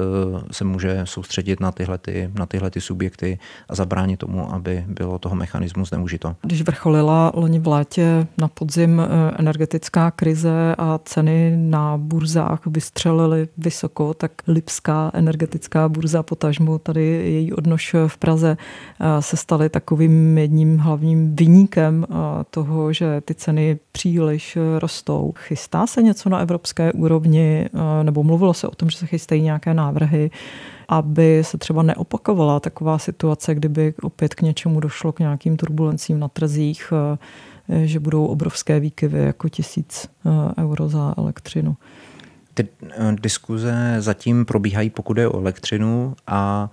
se 0.52 0.64
může 0.64 1.02
soustředit 1.04 1.60
na 1.60 1.72
tyhle, 1.72 1.98
ty, 1.98 2.32
na 2.34 2.46
tyhle 2.46 2.72
ty 2.72 2.82
subjekty 2.82 3.40
a 3.70 3.76
zabránit 3.76 4.18
tomu, 4.18 4.54
aby 4.54 4.84
bylo 4.88 5.20
toho 5.20 5.36
mechanismu 5.36 5.86
zneužito. 5.86 6.36
Když 6.42 6.62
vrcholila 6.62 7.32
loni 7.36 7.60
v 7.60 7.68
létě 7.68 8.28
na 8.38 8.48
podzim 8.48 9.00
eh, 9.00 9.32
energetická 9.38 10.12
krize 10.12 10.76
a 10.78 11.00
ceny 11.06 11.58
na 11.58 11.98
burzách 11.98 12.60
vystřelily 12.66 13.48
vysoko, 13.58 14.14
tak 14.14 14.32
Lipská 14.48 15.12
energetická 15.14 15.90
burza 15.90 16.24
potažmo, 16.24 16.80
tady 16.80 17.02
její 17.04 17.54
odnož 17.54 17.96
v 18.08 18.18
Praze, 18.18 18.58
se 19.20 19.38
staly 19.38 19.70
takovým 19.70 20.38
jedním 20.38 20.78
hlavním 20.78 21.36
vyníkem 21.36 22.06
toho, 22.50 22.94
že 22.94 23.22
ty 23.22 23.36
ceny 23.36 23.80
příliš 23.92 24.58
rostou. 24.86 25.34
Chystá 25.38 25.88
se 25.88 26.02
něco 26.02 26.30
na 26.30 26.40
evropské 26.40 26.94
úrovni, 26.94 27.66
eh, 27.66 28.04
nebo 28.04 28.24
mluvilo 28.24 28.54
se 28.54 28.68
o 28.68 28.76
tom, 28.76 28.90
že 28.90 28.98
se 28.98 29.06
chystají 29.06 29.42
nějaké 29.42 29.74
návrhy, 29.74 30.32
aby 30.88 31.42
se 31.42 31.58
třeba 31.58 31.84
neopakovala 31.84 32.60
taková 32.60 32.98
situace, 32.98 33.56
kdyby 33.56 33.94
opět 34.02 34.36
k 34.36 34.42
něčemu 34.42 34.80
došlo, 34.80 35.12
k 35.12 35.20
nějakým 35.20 35.58
turbulencím 35.58 36.20
na 36.20 36.28
trzích, 36.28 36.94
eh, 36.94 37.88
že 37.88 38.00
budou 38.00 38.26
obrovské 38.26 38.80
výkyvy 38.80 39.20
jako 39.20 39.50
tisíc 39.50 40.06
eh, 40.06 40.62
euro 40.62 40.90
za 40.90 41.14
elektřinu. 41.18 41.76
Ty 42.54 42.68
diskuze 43.22 43.96
zatím 44.00 44.46
probíhají, 44.46 44.90
pokud 44.90 45.18
je 45.18 45.28
o 45.28 45.40
elektřinu 45.40 46.16
a 46.28 46.70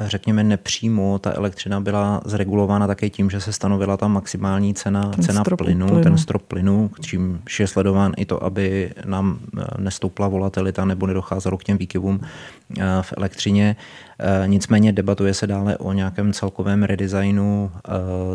řekněme, 0.00 0.44
nepřímo 0.44 1.18
ta 1.18 1.32
elektřina 1.32 1.80
byla 1.80 2.20
zregulována 2.24 2.86
také 2.86 3.10
tím, 3.10 3.30
že 3.30 3.40
se 3.40 3.52
stanovila 3.52 3.96
ta 3.96 4.08
maximální 4.08 4.74
cena, 4.74 5.12
cena 5.22 5.44
plynu, 5.44 5.86
plynu, 5.86 6.02
ten 6.02 6.18
strop 6.18 6.42
plynu, 6.42 6.90
čím 7.00 7.42
je 7.60 7.66
sledován 7.66 8.12
i 8.16 8.24
to, 8.24 8.44
aby 8.44 8.92
nám 9.04 9.38
eh, 9.58 9.64
nestoupla 9.78 10.28
volatilita 10.28 10.84
nebo 10.84 11.06
nedocházelo 11.06 11.58
k 11.58 11.64
těm 11.64 11.78
výkyvům 11.78 12.20
eh, 12.22 12.84
v 13.02 13.14
elektřině. 13.16 13.76
Eh, 14.18 14.48
nicméně 14.48 14.92
debatuje 14.92 15.34
se 15.34 15.46
dále 15.46 15.76
o 15.76 15.92
nějakém 15.92 16.32
celkovém 16.32 16.82
redesignu 16.82 17.70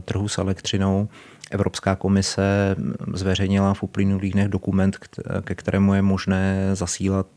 trhu 0.06 0.28
s 0.28 0.38
elektřinou. 0.38 1.08
Evropská 1.51 1.95
komise 1.95 2.75
zveřejnila 3.13 3.73
v 3.73 3.83
uplynulých 3.83 4.33
dnech 4.33 4.47
dokument, 4.47 4.97
ke 5.41 5.55
kterému 5.55 5.93
je 5.93 6.01
možné 6.01 6.69
zasílat 6.73 7.27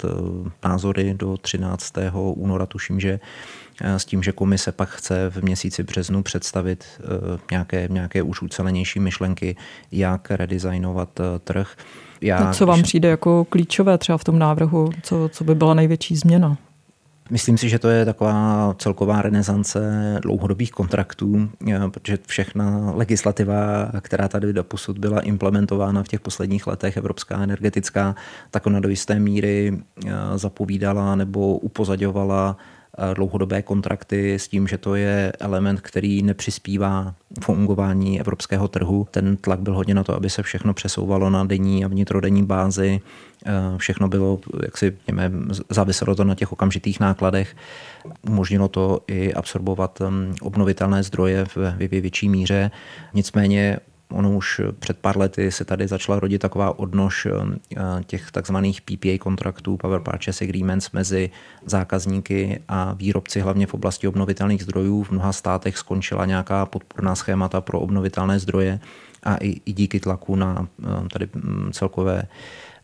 názory 0.65 1.15
do 1.15 1.37
13. 1.37 1.93
února, 2.35 2.67
tuším, 2.67 3.01
že 3.01 3.21
Eh, 3.81 3.99
s 3.99 4.05
tím, 4.05 4.23
že 4.23 4.33
komise 4.33 4.73
pak 4.73 4.89
chce 4.89 5.31
v 5.31 5.43
měsíci 5.43 5.83
březnu 5.83 6.23
představit 6.23 6.85
eh, 7.01 7.39
nějaké, 7.51 7.89
nějaké 7.91 8.23
už 8.23 8.43
ucelenější 8.43 9.01
myšlenky, 9.01 9.57
jak 9.93 10.31
redesignovat 10.31 11.21
eh, 11.21 11.39
trh. 11.39 11.77
Já, 12.21 12.53
co 12.53 12.67
vám 12.67 12.79
když... 12.79 12.89
přijde 12.89 13.09
jako 13.09 13.45
klíčové 13.45 13.99
třeba 13.99 14.19
v 14.19 14.25
tom 14.25 14.39
návrhu, 14.39 14.91
co, 15.03 15.29
co 15.33 15.45
by 15.45 15.55
byla 15.55 15.75
největší 15.75 16.17
změna? 16.17 16.57
Myslím 17.31 17.59
si, 17.59 17.69
že 17.69 17.79
to 17.79 17.89
je 17.89 18.05
taková 18.05 18.75
celková 18.79 19.23
renesance 19.23 19.81
dlouhodobých 20.23 20.71
kontraktů, 20.71 21.51
protože 21.91 22.19
všechna 22.27 22.93
legislativa, 22.95 23.91
která 24.01 24.29
tady 24.29 24.53
do 24.53 24.65
posud 24.65 24.99
byla 24.99 25.21
implementována 25.21 26.03
v 26.03 26.09
těch 26.09 26.21
posledních 26.21 26.67
letech, 26.67 26.97
evropská 26.97 27.43
energetická, 27.43 28.15
tak 28.51 28.67
ona 28.67 28.81
do 28.81 28.89
jisté 28.89 29.19
míry 29.19 29.79
zapovídala 30.37 31.15
nebo 31.15 31.59
upozaďovala 31.59 32.57
Eh, 32.57 32.82
dlouhodobé 33.15 33.63
kontrakty 33.63 34.35
s 34.35 34.49
tím, 34.49 34.69
že 34.69 34.79
to 34.79 34.95
je 34.95 35.33
element, 35.41 35.81
který 35.81 36.23
nepřispívá 36.23 37.15
fungování 37.41 38.21
evropského 38.21 38.69
trhu. 38.69 39.07
Ten 39.11 39.37
tlak 39.37 39.61
byl 39.61 39.75
hodně 39.75 39.95
na 39.95 40.05
to, 40.05 40.15
aby 40.15 40.31
se 40.31 40.43
všechno 40.43 40.75
přesouvalo 40.75 41.31
na 41.31 41.45
denní 41.45 41.85
a 41.85 41.89
vnitrodenní 41.89 42.43
bázi. 42.43 43.01
Eh, 43.47 43.53
všechno 43.77 44.09
bylo, 44.09 44.41
jak 44.63 44.79
si 44.79 44.97
něme, 45.07 45.33
záviselo 45.71 46.15
to 46.15 46.25
na 46.25 46.35
těch 46.35 46.53
okamžitých 46.53 47.01
nákladech. 47.01 47.57
Umožnilo 48.29 48.69
to 48.69 49.01
i 49.07 49.35
absorbovat 49.35 50.01
mm, 50.01 50.35
obnovitelné 50.41 51.03
zdroje 51.03 51.45
v 51.45 51.77
větší 51.79 52.29
míře. 52.29 52.71
Nicméně 53.15 53.79
ono 54.13 54.31
už 54.31 54.61
před 54.79 54.99
pár 54.99 55.19
lety 55.19 55.53
se 55.53 55.65
tady 55.65 55.89
začala 55.89 56.21
rodit 56.21 56.41
taková 56.41 56.79
odnož 56.79 57.27
eh, 57.27 57.81
těch 58.07 58.31
takzvaných 58.31 58.81
PPA 58.81 59.19
kontraktů, 59.21 59.77
Power 59.77 60.01
Purchase 60.01 60.45
Agreements, 60.45 60.91
mezi 60.91 61.31
zákazníky 61.67 62.61
a 62.69 62.93
výrobci, 62.93 63.41
hlavně 63.41 63.67
v 63.67 63.75
oblasti 63.75 64.09
obnovitelných 64.09 64.63
zdrojů. 64.63 65.03
V 65.03 65.11
mnoha 65.11 65.33
státech 65.33 65.79
skončila 65.79 66.27
nějaká 66.27 66.67
podporná 66.67 67.15
schémata 67.15 67.61
pro 67.61 67.81
obnovitelné 67.81 68.39
zdroje 68.39 68.81
a 69.23 69.37
i, 69.37 69.61
i 69.65 69.73
díky 69.73 70.01
tlaku 70.01 70.37
na 70.37 70.69
eh, 70.83 71.09
tady 71.13 71.29
mm, 71.35 71.71
celkové 71.73 72.23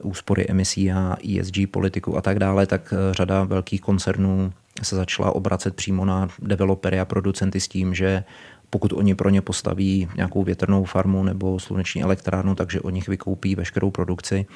úspory 0.02 0.46
emisí 0.48 0.92
a 0.92 1.16
ESG 1.40 1.70
politiku 1.70 2.16
a 2.16 2.20
tak 2.20 2.38
dále, 2.38 2.66
tak 2.66 2.94
eh, 2.96 3.14
řada 3.14 3.44
velkých 3.44 3.80
koncernů 3.80 4.52
se 4.82 4.96
začala 4.96 5.34
obracet 5.34 5.74
přímo 5.74 6.04
na 6.04 6.28
developery 6.38 7.00
a 7.00 7.04
producenty 7.04 7.60
s 7.60 7.68
tím, 7.68 7.94
že 7.94 8.24
pokud 8.70 8.92
oni 8.92 9.14
pro 9.14 9.30
ně 9.30 9.40
postaví 9.42 10.08
nějakou 10.16 10.42
větrnou 10.42 10.84
farmu 10.84 11.22
nebo 11.22 11.58
sluneční 11.58 12.02
elektrárnu, 12.02 12.54
takže 12.54 12.80
o 12.80 12.90
nich 12.90 13.08
vykoupí 13.08 13.54
veškerou 13.54 13.90
produkci. 13.90 14.46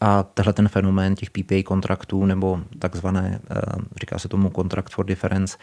A 0.00 0.22
tenhle 0.22 0.52
ten 0.52 0.68
fenomén 0.68 1.14
těch 1.14 1.30
PPA 1.30 1.62
kontraktů 1.64 2.26
nebo 2.26 2.60
takzvané, 2.78 3.40
eh, 3.50 3.56
říká 4.00 4.18
se 4.18 4.28
tomu 4.28 4.50
contract 4.50 4.92
for 4.92 5.06
difference, 5.06 5.58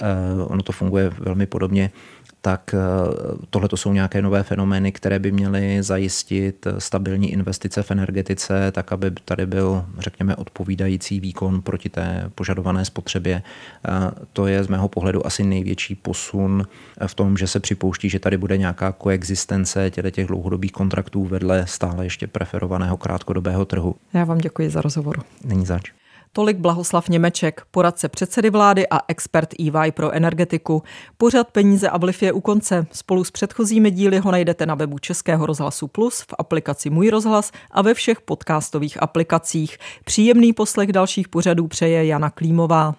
eh, 0.00 0.06
ono 0.44 0.62
to 0.62 0.72
funguje 0.72 1.10
velmi 1.18 1.46
podobně, 1.46 1.90
tak 2.42 2.74
eh, 2.74 2.78
tohle 3.50 3.68
to 3.68 3.76
jsou 3.76 3.92
nějaké 3.92 4.22
nové 4.22 4.42
fenomény, 4.42 4.92
které 4.92 5.18
by 5.18 5.32
měly 5.32 5.82
zajistit 5.82 6.66
stabilní 6.78 7.32
investice 7.32 7.82
v 7.82 7.90
energetice, 7.90 8.72
tak 8.72 8.92
aby 8.92 9.10
tady 9.10 9.46
byl, 9.46 9.84
řekněme, 9.98 10.36
odpovídající 10.36 11.20
výkon 11.20 11.62
proti 11.62 11.88
té 11.88 12.30
požadované 12.34 12.84
spotřebě. 12.84 13.42
To 14.32 14.46
je 14.46 14.64
z 14.64 14.68
mého 14.68 14.88
pohledu 14.88 15.26
asi 15.26 15.44
největší 15.44 15.94
posun 15.94 16.66
v 17.06 17.14
tom, 17.14 17.36
že 17.36 17.46
se 17.46 17.60
připouští, 17.60 18.08
že 18.08 18.18
tady 18.18 18.36
bude 18.36 18.56
nějaká 18.56 18.92
koexistence 18.92 19.90
těch 19.90 20.26
dlouhodobých 20.26 20.72
kontraktů 20.72 21.24
vedle 21.24 21.66
stále 21.66 22.06
ještě 22.06 22.26
preferovaného 22.26 22.96
krátkodobého 22.96 23.64
trhu. 23.64 23.96
Já 24.14 24.24
vám 24.24 24.38
děkuji 24.38 24.70
za 24.70 24.80
rozhovor. 24.80 25.22
Není 25.44 25.66
zač. 25.66 26.01
Tolik 26.34 26.56
Blahoslav 26.56 27.08
Němeček, 27.08 27.62
poradce 27.70 28.08
předsedy 28.08 28.50
vlády 28.50 28.88
a 28.88 29.00
expert 29.08 29.48
EY 29.60 29.92
pro 29.92 30.10
energetiku. 30.10 30.82
Pořad 31.16 31.50
peníze 31.50 31.88
a 31.88 31.98
vliv 31.98 32.22
je 32.22 32.32
u 32.32 32.40
konce. 32.40 32.86
Spolu 32.92 33.24
s 33.24 33.30
předchozími 33.30 33.90
díly 33.90 34.18
ho 34.18 34.30
najdete 34.30 34.66
na 34.66 34.74
webu 34.74 34.98
Českého 34.98 35.46
rozhlasu 35.46 35.88
Plus, 35.88 36.20
v 36.20 36.34
aplikaci 36.38 36.90
Můj 36.90 37.10
rozhlas 37.10 37.52
a 37.70 37.82
ve 37.82 37.94
všech 37.94 38.20
podcastových 38.20 39.02
aplikacích. 39.02 39.78
Příjemný 40.04 40.52
poslech 40.52 40.92
dalších 40.92 41.28
pořadů 41.28 41.68
přeje 41.68 42.06
Jana 42.06 42.30
Klímová. 42.30 42.94